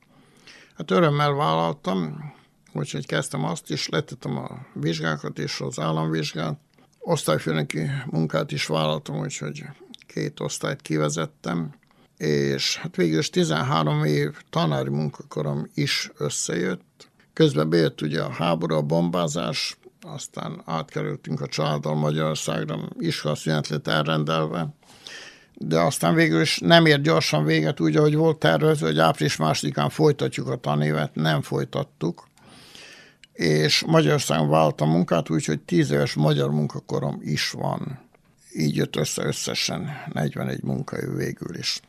[0.77, 2.33] Hát örömmel vállaltam,
[2.73, 6.59] úgyhogy kezdtem azt is, letettem a vizsgákat és az államvizsgát.
[6.99, 9.64] Osztályfőnöki munkát is vállaltam, úgyhogy
[10.07, 11.75] két osztályt kivezettem,
[12.16, 16.81] és hát végül is 13 év tanári munkakorom is összejött.
[17.39, 24.68] Közben bejött ugye a háború, a bombázás, aztán átkerültünk a családdal Magyarországra, iskolaszünet lett elrendelve,
[25.55, 29.91] de aztán végül is nem ért gyorsan véget, úgy, ahogy volt tervező, hogy április másodikán
[29.91, 32.28] folytatjuk a tanévet, nem folytattuk,
[33.32, 37.99] és Magyarországon váltam munkát, úgyhogy tíz éves magyar munkakorom is van.
[38.55, 41.80] Így jött össze összesen 41 munkaév végül is.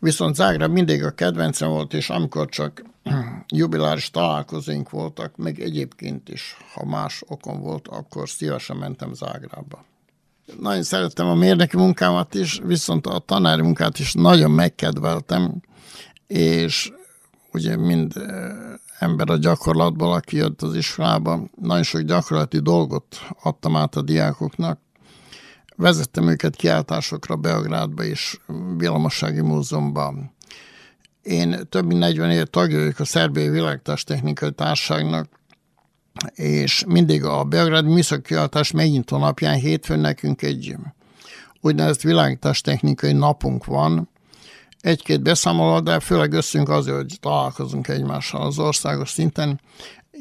[0.00, 2.82] Viszont Zágráb mindig a kedvencem volt, és amikor csak
[3.48, 9.84] jubiláris találkozóink voltak, meg egyébként is, ha más okom volt, akkor szívesen mentem Zágrába.
[10.60, 15.60] Nagyon szerettem a mérnöki munkámat is, viszont a tanári munkát is nagyon megkedveltem,
[16.26, 16.92] és
[17.52, 18.12] ugye mind
[18.98, 21.40] ember a gyakorlatból, aki jött az iskolába.
[21.60, 24.80] Nagyon sok gyakorlati dolgot adtam át a diákoknak.
[25.78, 28.38] Vezettem őket kiáltásokra Beográdba és
[28.76, 30.34] Villamossági Múzeumban.
[31.22, 35.28] Én több mint 40 év tagja vagyok a Szerbiai Világtástechnikai Társaságnak,
[36.34, 40.76] és mindig a Beográdi Műszakkiáltás megnyitó napján hétfőn nekünk egy
[41.60, 44.08] úgynevezett világtástechnikai napunk van,
[44.80, 49.60] egy-két beszámoló, de főleg összünk azért, hogy találkozunk egymással az országos szinten.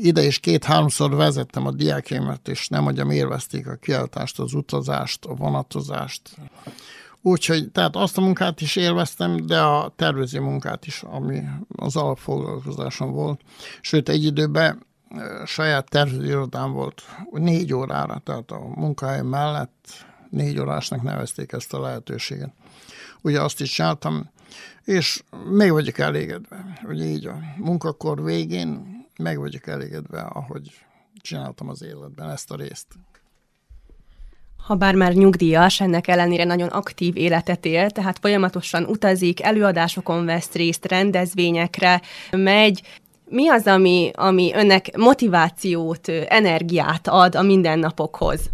[0.02, 5.34] Ide is két-háromszor vezettem a diákémet, és nem mondjam, élvezték a kiáltást, az utazást, a
[5.34, 6.22] vonatozást.
[7.22, 11.43] Úgyhogy, tehát azt a munkát is élveztem, de a tervező munkát is, ami
[11.76, 13.41] az alapfoglalkozásom volt.
[13.82, 14.86] Sőt, egy időben
[15.45, 22.52] saját tervezőirodám volt négy órára, tehát a munkahely mellett négy órásnak nevezték ezt a lehetőséget.
[23.22, 24.30] Ugye azt is csináltam,
[24.84, 30.86] és meg vagyok elégedve, hogy így a munkakor végén meg vagyok elégedve, ahogy
[31.22, 32.88] csináltam az életben ezt a részt.
[34.68, 40.51] ha bár már nyugdíjas, ennek ellenére nagyon aktív életet él, tehát folyamatosan utazik, előadásokon vesz
[40.51, 42.01] részt, rendezvényekre
[42.32, 42.82] megy.
[43.30, 48.49] Mi az, ami, ami önnek motivációt, energiát ad a mindennapokhoz?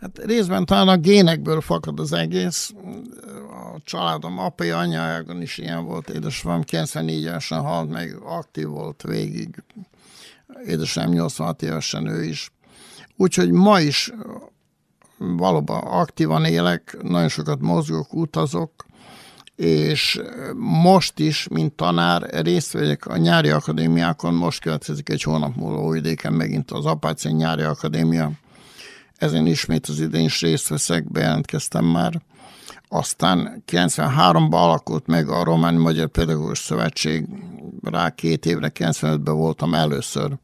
[0.00, 2.74] Hát részben talán a génekből fakad az egész.
[3.74, 6.08] A családom apai anyágon is ilyen volt.
[6.08, 9.62] Édesapám 94 évesen halt, meg aktív volt végig.
[10.66, 12.52] Édesem 86 évesen ő is.
[13.16, 14.12] Úgyhogy ma is
[15.18, 18.70] valóban aktívan élek, nagyon sokat mozgok, utazok,
[19.56, 20.20] és
[20.56, 26.32] most is, mint tanár, részt vegyek a nyári akadémiákon, most következik egy hónap múlva Újvidéken
[26.32, 28.30] megint az Apácén nyári akadémia.
[29.16, 32.22] Ezen ismét az idén is részt veszek, bejelentkeztem már.
[32.88, 37.26] Aztán 93-ban alakult meg a Román Magyar Pedagógus Szövetség,
[37.82, 40.38] rá két évre, 95-ben voltam először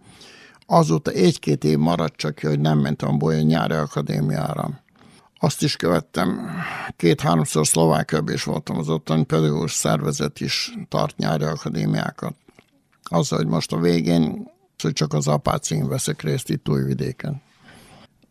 [0.73, 4.83] Azóta egy-két év maradt csak hogy nem mentem Bolya nyári akadémiára.
[5.39, 6.51] Azt is követtem,
[6.97, 12.35] két-háromszor Szlovákiában is voltam az ottani pedagógus szervezet is tart nyári akadémiákat.
[13.03, 14.51] Az, hogy most a végén,
[14.83, 17.43] hogy csak az apácén veszek részt itt Újvidéken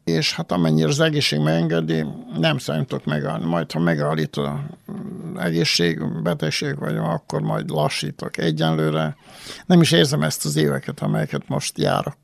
[0.10, 2.05] és hát amennyire az egészség megengedi,
[2.38, 3.45] nem számítok megállni.
[3.45, 4.49] Majd, ha megállít az
[5.38, 8.38] egészség, betegség vagy, akkor majd lassítok.
[8.38, 9.16] Egyenlőre
[9.66, 12.18] nem is érzem ezt az éveket, amelyeket most járok.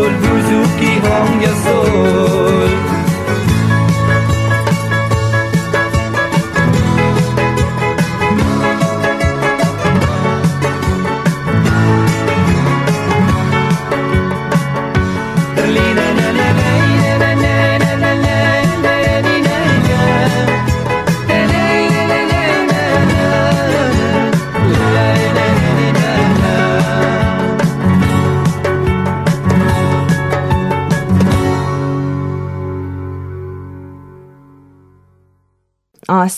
[0.00, 1.52] Bülbül zuki hong ya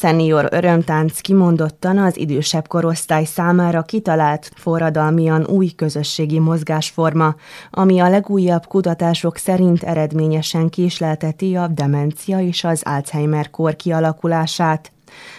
[0.03, 7.35] szenior örömtánc kimondottan az idősebb korosztály számára kitalált forradalmian új közösségi mozgásforma,
[7.71, 14.93] ami a legújabb kutatások szerint eredményesen késlelteti a demencia és az Alzheimer-kor kialakulását.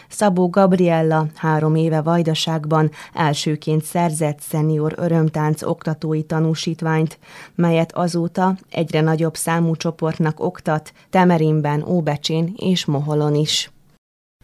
[0.10, 7.20] Szabó Gabriella három éve Vajdaságban elsőként szerzett szenior örömtánc oktatói tanúsítványt,
[7.56, 13.72] melyet azóta egyre nagyobb számú csoportnak oktat Temerinben, Óbecsén és Moholon is.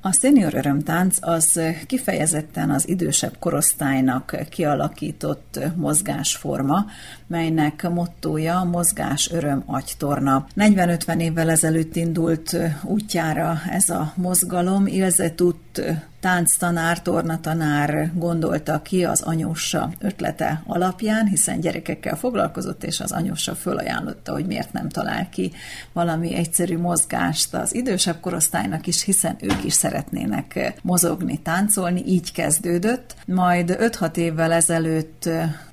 [0.02, 6.86] A szenior örömtánc az kifejezetten az idősebb korosztálynak kialakított mozgásforma,
[7.30, 10.46] melynek mottója mozgás öröm agytorna.
[10.58, 15.82] 40-50 évvel ezelőtt indult útjára ez a mozgalom, Ilze Tutt
[16.20, 24.32] tánctanár, tornatanár gondolta ki az anyossa ötlete alapján, hiszen gyerekekkel foglalkozott, és az anyossa fölajánlotta,
[24.32, 25.52] hogy miért nem talál ki
[25.94, 33.16] valami egyszerű mozgást az idősebb korosztálynak is, hiszen ők is szeretnének mozogni, táncolni, így kezdődött.
[33.26, 35.30] Majd 5-6 évvel ezelőtt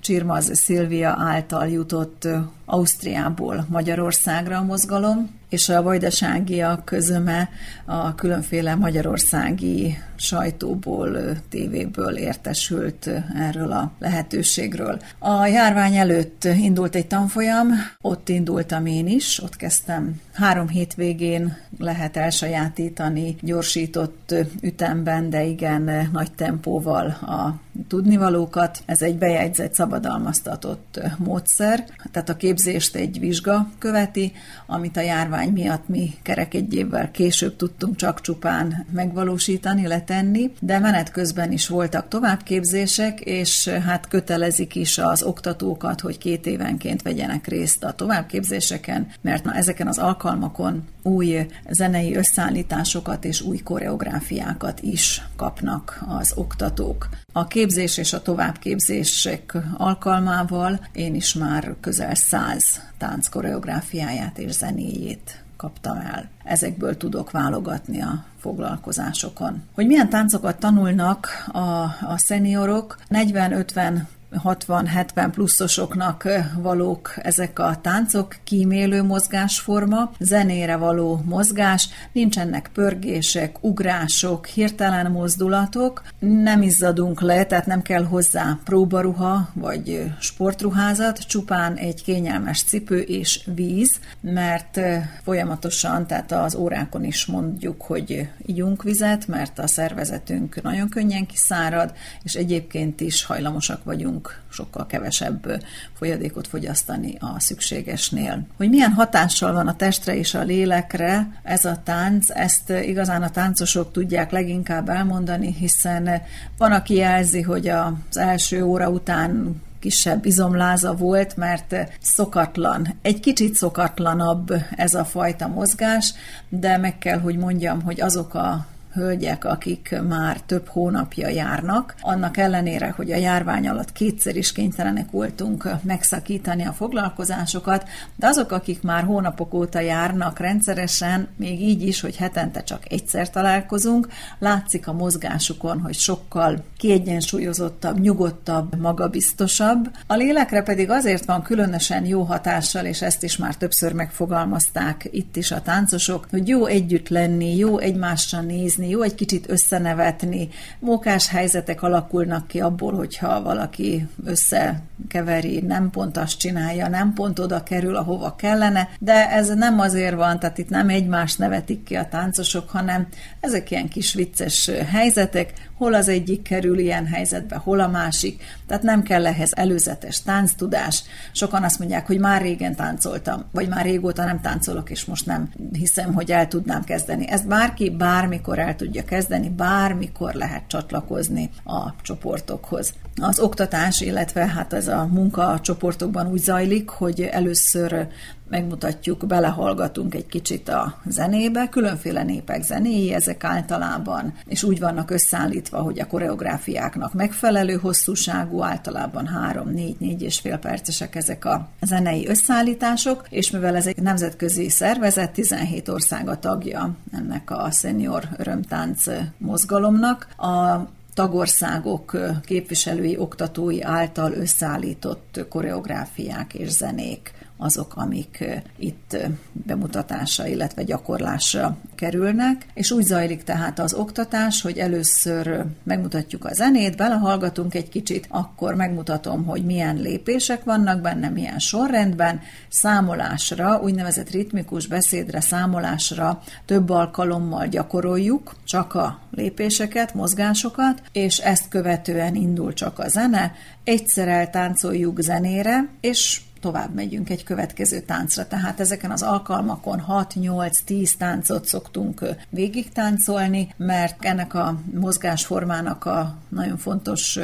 [0.07, 2.29] Csirmaz Szilvia által jutott
[2.65, 7.49] Ausztriából Magyarországra a mozgalom, és a vajdaságiak zöme
[7.85, 11.19] a különféle magyarországi sajtóból,
[11.49, 15.01] tévéből értesült erről a lehetőségről.
[15.19, 17.69] A járvány előtt indult egy tanfolyam,
[18.01, 26.33] ott indultam én is, ott kezdtem három hétvégén lehet elsajátítani gyorsított ütemben, de igen nagy
[26.33, 28.83] tempóval a tudnivalókat.
[28.87, 34.33] Ez egy bejegyzett, szabadalmaztatott módszer, tehát a képzést egy vizsga követi,
[34.67, 40.79] amit a járvány miatt mi kerek egy évvel később tudtunk csak csupán megvalósítani, letenni, de
[40.79, 47.47] menet közben is voltak továbbképzések, és hát kötelezik is az oktatókat, hogy két évenként vegyenek
[47.47, 55.23] részt a továbbképzéseken, mert na, ezeken az alkalmakon új zenei összeállításokat és új koreográfiákat is
[55.37, 57.09] kapnak az oktatók.
[57.33, 65.43] A képzés és a továbbképzések alkalmával én is már közel száz tánc koreográfiáját és zenéjét
[65.57, 66.29] kaptam el.
[66.45, 69.63] Ezekből tudok válogatni a foglalkozásokon.
[69.75, 73.99] Hogy milyen táncokat tanulnak a, a szeniorok, 40-50
[74.33, 76.29] 60-70 pluszosoknak
[76.59, 86.63] valók ezek a táncok, kímélő mozgásforma, zenére való mozgás, nincsenek pörgések, ugrások, hirtelen mozdulatok, nem
[86.63, 94.01] izzadunk le, tehát nem kell hozzá próbaruha vagy sportruházat, csupán egy kényelmes cipő és víz,
[94.21, 94.81] mert
[95.23, 101.93] folyamatosan, tehát az órákon is mondjuk, hogy ígyunk vizet, mert a szervezetünk nagyon könnyen kiszárad,
[102.23, 104.16] és egyébként is hajlamosak vagyunk
[104.49, 105.63] sokkal kevesebb
[105.99, 108.47] folyadékot fogyasztani a szükségesnél.
[108.57, 113.31] Hogy milyen hatással van a testre és a lélekre ez a tánc, ezt igazán a
[113.31, 116.23] táncosok tudják leginkább elmondani, hiszen
[116.59, 123.55] van, aki jelzi, hogy az első óra után kisebb izomláza volt, mert szokatlan, egy kicsit
[123.55, 126.15] szokatlanabb ez a fajta mozgás,
[126.49, 128.67] de meg kell, hogy mondjam, hogy azok a
[128.97, 131.95] hölgyek, akik már több hónapja járnak.
[132.01, 138.53] Annak ellenére, hogy a járvány alatt kétszer is kénytelenek voltunk megszakítani a foglalkozásokat, de azok,
[138.53, 144.09] akik már hónapok óta járnak rendszeresen, még így is, hogy hetente csak egyszer találkozunk,
[144.39, 149.91] látszik a mozgásukon, hogy sokkal kiegyensúlyozottabb, nyugodtabb, magabiztosabb.
[150.07, 155.37] A lélekre pedig azért van különösen jó hatással, és ezt is már többször megfogalmazták itt
[155.37, 160.49] is a táncosok, hogy jó együtt lenni, jó egymással nézni, jó egy kicsit összenevetni.
[160.79, 167.63] Mókás helyzetek alakulnak ki abból, hogyha valaki összekeveri, nem pont azt csinálja, nem pont oda
[167.63, 172.09] kerül, ahova kellene, de ez nem azért van, tehát itt nem egymást nevetik ki a
[172.09, 173.07] táncosok, hanem
[173.41, 178.83] ezek ilyen kis vicces helyzetek, hol az egyik kerül ilyen helyzetbe, hol a másik, tehát
[178.83, 181.03] nem kell ehhez előzetes tánctudás.
[181.33, 185.49] Sokan azt mondják, hogy már régen táncoltam, vagy már régóta nem táncolok, és most nem
[185.73, 187.29] hiszem, hogy el tudnám kezdeni.
[187.29, 192.93] Ezt bárki bármikor el tudja kezdeni, bármikor lehet csatlakozni a csoportokhoz.
[193.21, 198.09] Az oktatás, illetve hát ez a munka a csoportokban úgy zajlik, hogy először
[198.49, 205.79] megmutatjuk, belehallgatunk egy kicsit a zenébe, különféle népek zenéi ezek általában, és úgy vannak összeállítva,
[205.79, 213.77] hogy a koreográfiáknak megfelelő hosszúságú, általában 3-4-4 és percesek ezek a zenei összeállítások, és mivel
[213.77, 219.05] ez egy nemzetközi szervezet, 17 ország tagja ennek a senior örömtánc
[219.39, 229.17] mozgalomnak, a tagországok képviselői, oktatói által összeállított koreográfiák és zenék azok, amik itt
[229.53, 236.97] bemutatásra, illetve gyakorlásra kerülnek, és úgy zajlik tehát az oktatás, hogy először megmutatjuk a zenét,
[236.97, 244.87] belehallgatunk egy kicsit, akkor megmutatom, hogy milyen lépések vannak benne, milyen sorrendben, számolásra, úgynevezett ritmikus
[244.87, 253.09] beszédre, számolásra több alkalommal gyakoroljuk, csak a lépéseket, mozgásokat, és ezt követően indul csak a
[253.09, 253.53] zene,
[253.85, 258.47] egyszer eltáncoljuk zenére, és tovább megyünk egy következő táncra.
[258.47, 266.77] Tehát ezeken az alkalmakon 6-8-10 táncot szoktunk végig táncolni, mert ennek a mozgásformának a nagyon
[266.77, 267.39] fontos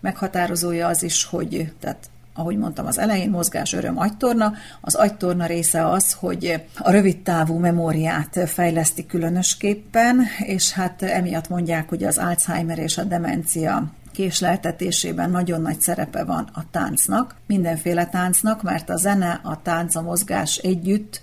[0.00, 4.52] meghatározója az is, hogy tehát ahogy mondtam az elején, mozgás, öröm, agytorna.
[4.80, 11.88] Az agytorna része az, hogy a rövid távú memóriát fejleszti különösképpen, és hát emiatt mondják,
[11.88, 18.62] hogy az Alzheimer és a demencia késleltetésében nagyon nagy szerepe van a táncnak, mindenféle táncnak,
[18.62, 21.20] mert a zene, a tánc, a mozgás együtt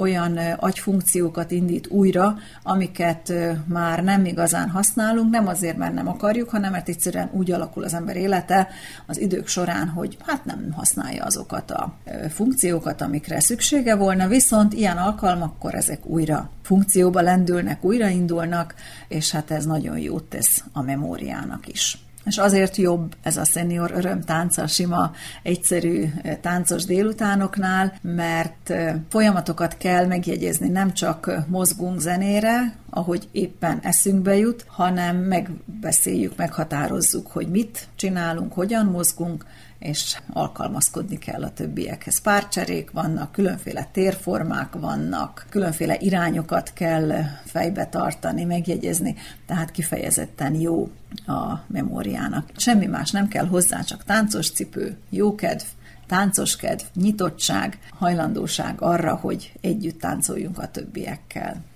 [0.00, 3.32] olyan agyfunkciókat indít újra, amiket
[3.66, 7.94] már nem igazán használunk, nem azért, mert nem akarjuk, hanem mert egyszerűen úgy alakul az
[7.94, 8.68] ember élete
[9.06, 11.94] az idők során, hogy hát nem használja azokat a
[12.28, 18.74] funkciókat, amikre szüksége volna, viszont ilyen alkalmakkor ezek újra funkcióba lendülnek, újraindulnak,
[19.08, 21.98] és hát ez nagyon jót tesz a memóriának is.
[22.24, 28.94] És azért jobb ez a szenior örömtánc a sima, egyszerű eh, táncos délutánoknál, mert eh,
[29.08, 37.48] folyamatokat kell megjegyezni, nem csak mozgunk zenére, ahogy éppen eszünkbe jut, hanem megbeszéljük, meghatározzuk, hogy
[37.48, 39.44] mit csinálunk, hogyan mozgunk,
[39.80, 42.20] és alkalmazkodni kell a többiekhez.
[42.20, 47.12] Párcserék vannak, különféle térformák vannak, különféle irányokat kell
[47.44, 49.16] fejbe tartani, megjegyezni,
[49.46, 50.90] tehát kifejezetten jó
[51.26, 52.50] a memóriának.
[52.56, 55.64] Semmi más nem kell hozzá, csak táncos cipő, jókedv,
[56.06, 61.68] táncoskedv, nyitottság, hajlandóság arra, hogy együtt táncoljunk a többiekkel.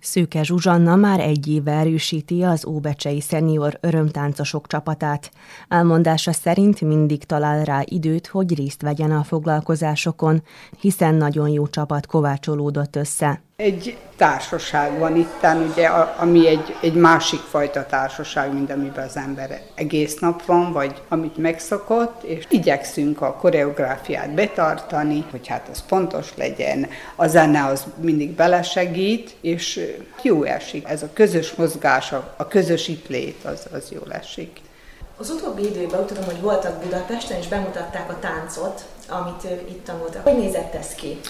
[0.00, 5.30] Szőke Zsuzsanna már egy éve erősíti az Óbecsei szenior örömtáncosok csapatát.
[5.68, 10.42] Elmondása szerint mindig talál rá időt, hogy részt vegyen a foglalkozásokon,
[10.80, 13.47] hiszen nagyon jó csapat kovácsolódott össze.
[13.62, 15.86] Egy társaság van itt, ugye,
[16.18, 21.36] ami egy, egy másik fajta társaság, mint amiben az ember egész nap van, vagy amit
[21.36, 28.30] megszokott, és igyekszünk a koreográfiát betartani, hogy hát az pontos legyen, a zene az mindig
[28.30, 29.80] belesegít, és
[30.22, 30.88] jó esik.
[30.88, 34.60] Ez a közös mozgás, a közös itt lét, az, az jó esik.
[35.16, 40.22] Az utóbbi időben tudom, hogy voltak Budapesten, és bemutatták a táncot, amit itt tanultak.
[40.22, 41.20] Hogy nézett ez ki?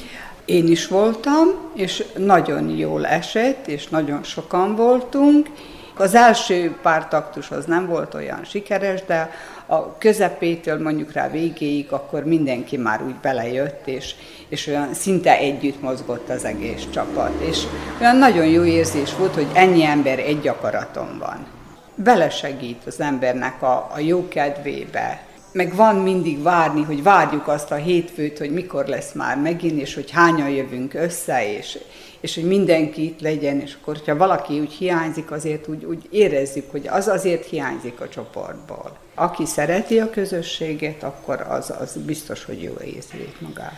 [0.45, 5.49] Én is voltam, és nagyon jól esett, és nagyon sokan voltunk.
[5.97, 9.31] Az első pár taktus az nem volt olyan sikeres, de
[9.67, 14.15] a közepétől mondjuk rá végéig, akkor mindenki már úgy belejött, és,
[14.49, 17.41] és olyan szinte együtt mozgott az egész csapat.
[17.41, 17.63] És
[18.01, 21.47] olyan nagyon jó érzés volt, hogy ennyi ember egy akaraton van.
[21.95, 25.28] Belesegít az embernek a, a jó kedvébe,
[25.59, 29.95] meg van mindig várni, hogy várjuk azt a hétfőt, hogy mikor lesz már megint, és
[29.95, 31.79] hogy hányan jövünk össze, és,
[32.21, 36.71] és hogy mindenki itt legyen, és akkor, hogyha valaki úgy hiányzik, azért úgy, úgy érezzük,
[36.71, 38.97] hogy az azért hiányzik a csoportból.
[39.15, 43.73] Aki szereti a közösséget, akkor az, az biztos, hogy jó érzi magát.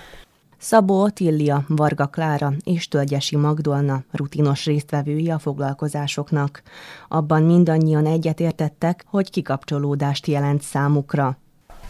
[0.58, 6.62] Szabó Otília, Varga Klára és Tölgyesi Magdolna rutinos résztvevői a foglalkozásoknak.
[7.08, 11.38] Abban mindannyian egyetértettek, hogy kikapcsolódást jelent számukra.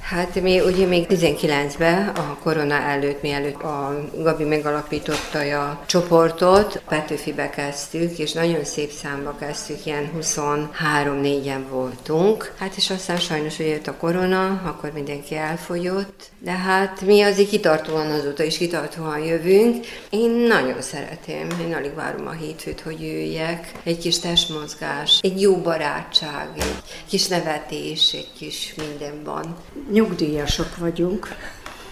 [0.03, 7.51] Hát mi ugye még 19-ben, a korona előtt, mielőtt a Gabi megalapította a csoportot, Petőfibe
[7.51, 12.55] kezdtük, és nagyon szép számba kezdtük, ilyen 23-4-en voltunk.
[12.59, 17.49] Hát és aztán sajnos, hogy jött a korona, akkor mindenki elfogyott, de hát mi azért
[17.49, 19.87] kitartóan azóta is kitartóan jövünk.
[20.11, 23.73] Én nagyon szeretem, én alig várom a hétfőt, hogy jöjjek.
[23.83, 29.57] Egy kis testmozgás, egy jó barátság, egy kis nevetés, egy kis minden van
[29.93, 31.29] nyugdíjasok vagyunk,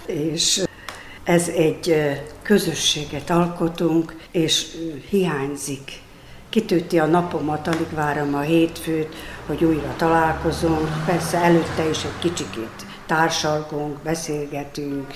[0.07, 0.63] és
[1.25, 1.95] ez egy
[2.43, 4.67] közösséget alkotunk, és
[5.09, 5.93] hiányzik.
[6.49, 9.15] Kitűti a napomat, alig várom a hétfőt,
[9.47, 10.89] hogy újra találkozunk.
[11.07, 15.13] Persze előtte is egy kicsikét társalgunk, beszélgetünk,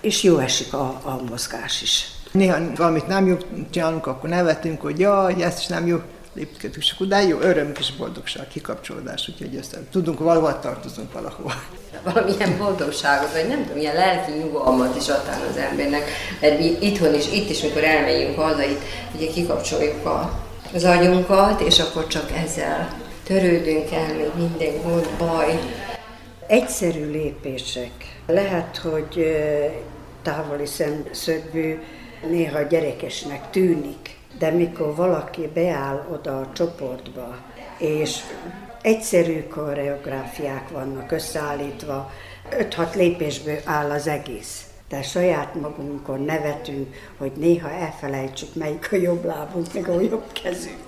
[0.00, 2.08] és jó esik a, a mozgás is.
[2.32, 3.36] Néha valamit nem jó
[3.70, 5.98] csinálunk, akkor nevetünk, hogy jaj, ez is nem jó,
[6.34, 11.52] lépkedünk, és akkor de jó öröm és boldogság, kikapcsolódás, úgyhogy ezt tudunk, valahol tartozunk valahol
[12.04, 16.10] valamilyen boldogságot, vagy nem tudom, ilyen lelki nyugalmat is adtál az embernek.
[16.40, 18.80] Mert mi itthon is, itt is, mikor elmegyünk haza, itt
[19.14, 20.40] ugye kikapcsoljuk a,
[20.74, 25.58] az agyunkat, és akkor csak ezzel törődünk el, még minden gond, baj.
[26.46, 27.90] Egyszerű lépések.
[28.26, 29.36] Lehet, hogy
[30.22, 31.78] távoli szemszögből
[32.30, 37.36] néha gyerekesnek tűnik, de mikor valaki beáll oda a csoportba,
[37.78, 38.20] és
[38.80, 42.10] egyszerű koreográfiák vannak összeállítva,
[42.50, 44.66] 5-6 lépésből áll az egész.
[44.88, 50.84] De saját magunkon nevetünk, hogy néha elfelejtsük, melyik a jobb lábunk, meg a jobb kezünk.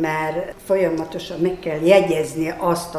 [0.00, 2.94] Mert folyamatosan meg kell jegyezni azt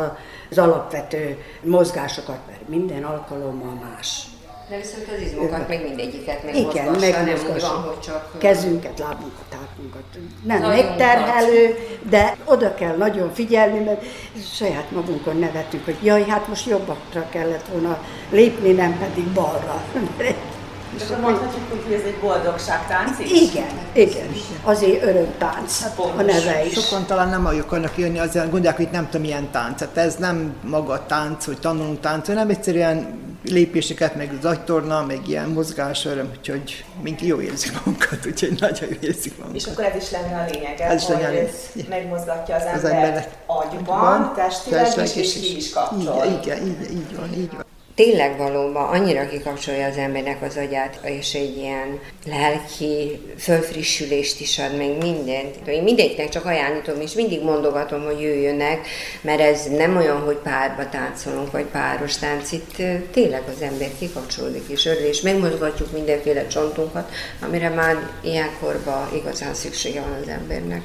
[0.49, 4.27] az alapvető mozgásokat, mert minden alkalommal más.
[4.69, 8.37] De viszont az izmokat még mindegyiket meg Igen, mozgassa, meg nem úgy van, hogy csak...
[8.37, 10.03] Kezünket, lábunkat, hátunkat.
[10.43, 11.77] Nem Nagyon megterhelő,
[12.09, 14.05] de oda kell nagyon figyelni, mert
[14.53, 19.83] saját magunkon nevetünk, hogy jaj, hát most jobbakra kellett volna lépni, nem pedig balra.
[20.97, 23.31] És akkor mondhatjuk, hogy ez egy boldogságtánc is?
[23.31, 24.27] Igen, igen.
[24.63, 25.81] Azért örömtánc
[26.17, 26.73] a neve is.
[26.73, 29.79] Sokan talán nem akarnak jönni, azért gondolják, hogy nem tudom milyen tánc.
[29.79, 35.05] Hát ez nem maga a tánc, hogy tanulunk tánc, hanem egyszerűen lépéseket, meg az agytorna,
[35.05, 39.61] meg ilyen mozgás, öröm, úgyhogy minki jó érzik magunkat, úgyhogy nagyon jó érzik magunkat.
[39.61, 42.83] És akkor ez is lenne a lényeg, Ez is hogy lenne ez megmozgatja az, Az
[42.83, 46.25] embert embert agyban, testileg testileg is, és ki is kapcsol.
[46.25, 47.66] Igen, igen, így van, így van.
[47.97, 54.77] Tényleg valóban annyira kikapcsolja az embernek az agyát, és egy ilyen lelki fölfrissülést is ad,
[54.77, 55.67] meg mindent.
[55.67, 58.87] Én mindenkinek csak ajánlítom, és mindig mondogatom, hogy jöjjönek,
[59.21, 62.51] mert ez nem olyan, hogy párba táncolunk, vagy páros tánc.
[62.51, 62.75] Itt
[63.11, 67.11] tényleg az ember kikapcsolódik és örül, és megmozgatjuk mindenféle csontunkat,
[67.41, 70.81] amire már ilyenkorban igazán szüksége van az embernek.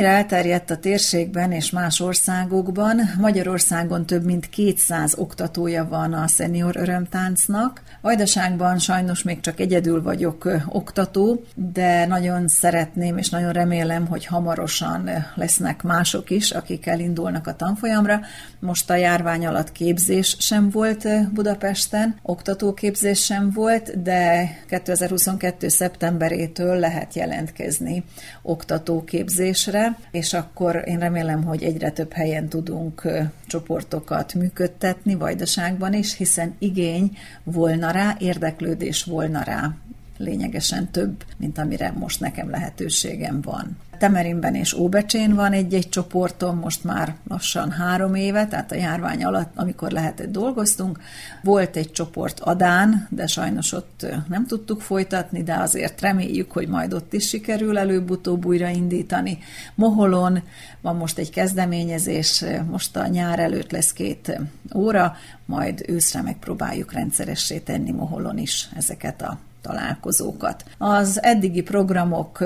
[0.00, 6.28] Hogy mennyire elterjedt a térségben és más országokban, Magyarországon több mint 200 oktatója van a
[6.28, 7.82] szenior örömtáncnak.
[8.00, 15.10] Vajdaságban sajnos még csak egyedül vagyok oktató, de nagyon szeretném és nagyon remélem, hogy hamarosan
[15.34, 18.20] lesznek mások is, akik elindulnak a tanfolyamra.
[18.58, 25.68] Most a járvány alatt képzés sem volt Budapesten, oktatóképzés sem volt, de 2022.
[25.68, 28.04] szeptemberétől lehet jelentkezni
[28.42, 33.02] oktatóképzésre, és akkor én remélem, hogy egyre több helyen tudunk
[33.46, 39.74] csoportokat működtetni, Vajdaságban is, hiszen igény volna rá, érdeklődés volna rá
[40.20, 43.76] lényegesen több, mint amire most nekem lehetőségem van.
[43.98, 49.52] Temerinben és Óbecsén van egy-egy csoportom, most már lassan három éve, tehát a járvány alatt,
[49.54, 51.00] amikor lehetett dolgoztunk.
[51.42, 56.92] Volt egy csoport Adán, de sajnos ott nem tudtuk folytatni, de azért reméljük, hogy majd
[56.92, 59.38] ott is sikerül előbb-utóbb újraindítani.
[59.74, 60.42] Moholon
[60.80, 64.40] van most egy kezdeményezés, most a nyár előtt lesz két
[64.74, 65.16] óra,
[65.46, 70.64] majd őszre megpróbáljuk rendszeressé tenni Moholon is ezeket a találkozókat.
[70.78, 72.44] Az eddigi programok,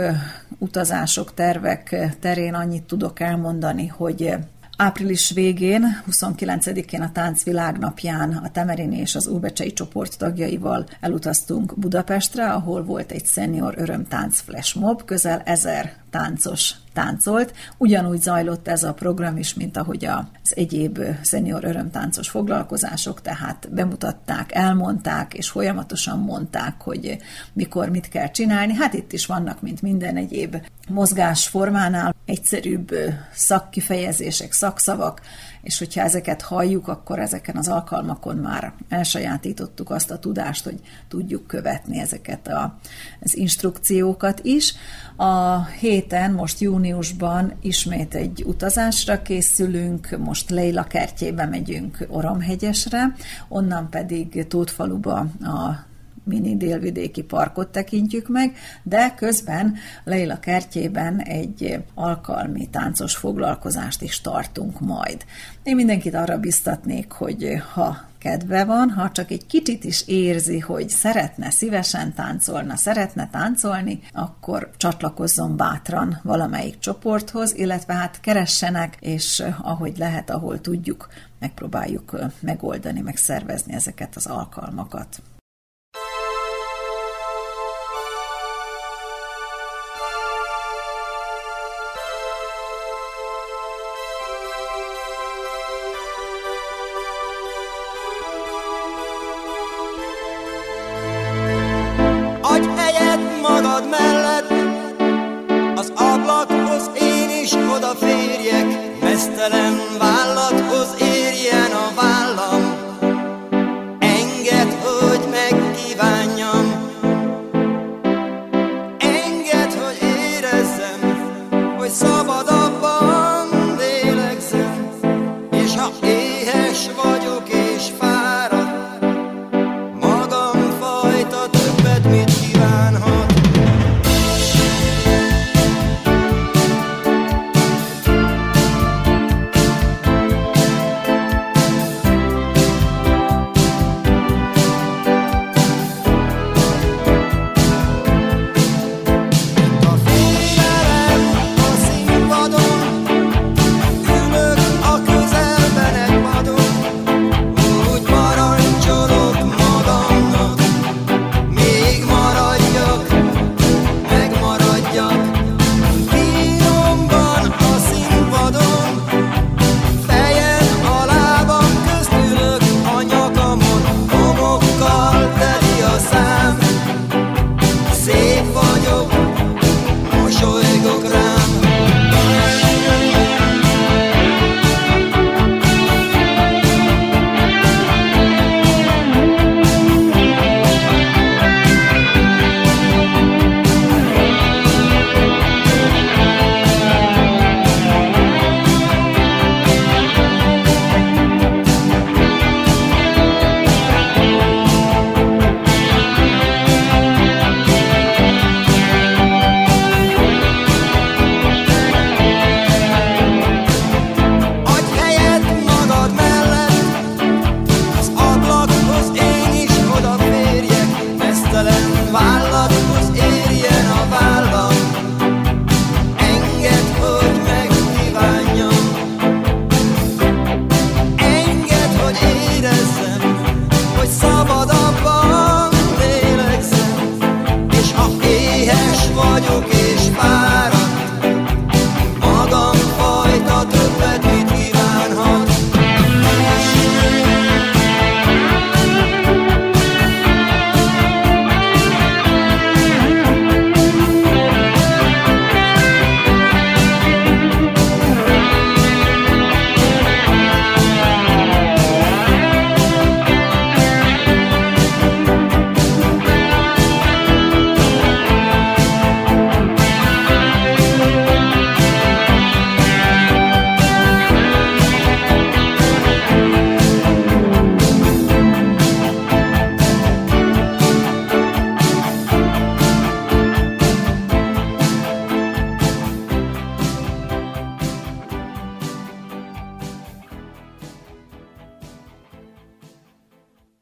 [0.59, 4.37] utazások, tervek terén annyit tudok elmondani, hogy
[4.77, 12.51] Április végén, 29-én a Tánc Világnapján a Temerini és az Úrbecsei csoport tagjaival elutaztunk Budapestre,
[12.51, 17.53] ahol volt egy szenior örömtánc flashmob, közel ezer táncos táncolt.
[17.77, 24.55] Ugyanúgy zajlott ez a program is, mint ahogy az egyéb szenior örömtáncos foglalkozások, tehát bemutatták,
[24.55, 27.17] elmondták, és folyamatosan mondták, hogy
[27.53, 28.75] mikor mit kell csinálni.
[28.75, 30.57] Hát itt is vannak, mint minden egyéb
[30.89, 32.91] mozgásformánál, egyszerűbb
[33.33, 35.21] szakkifejezések, szakszavak,
[35.65, 41.47] és hogyha ezeket halljuk, akkor ezeken az alkalmakon már elsajátítottuk azt a tudást, hogy tudjuk
[41.47, 42.79] követni ezeket a,
[43.21, 44.75] az instrukciókat is.
[45.17, 53.15] A héten, most júniusban ismét egy utazásra készülünk, most Leila kertjébe megyünk Oromhegyesre,
[53.49, 55.93] onnan pedig Tótfaluba a
[56.25, 59.75] mini délvidéki parkot tekintjük meg, de közben
[60.05, 65.25] Leila kertjében egy alkalmi táncos foglalkozást is tartunk majd.
[65.63, 70.89] Én mindenkit arra biztatnék, hogy ha kedve van, ha csak egy kicsit is érzi, hogy
[70.89, 79.99] szeretne szívesen táncolna, szeretne táncolni, akkor csatlakozzon bátran valamelyik csoporthoz, illetve hát keressenek, és ahogy
[79.99, 85.23] lehet, ahol tudjuk, megpróbáljuk megoldani, megszervezni ezeket az alkalmakat.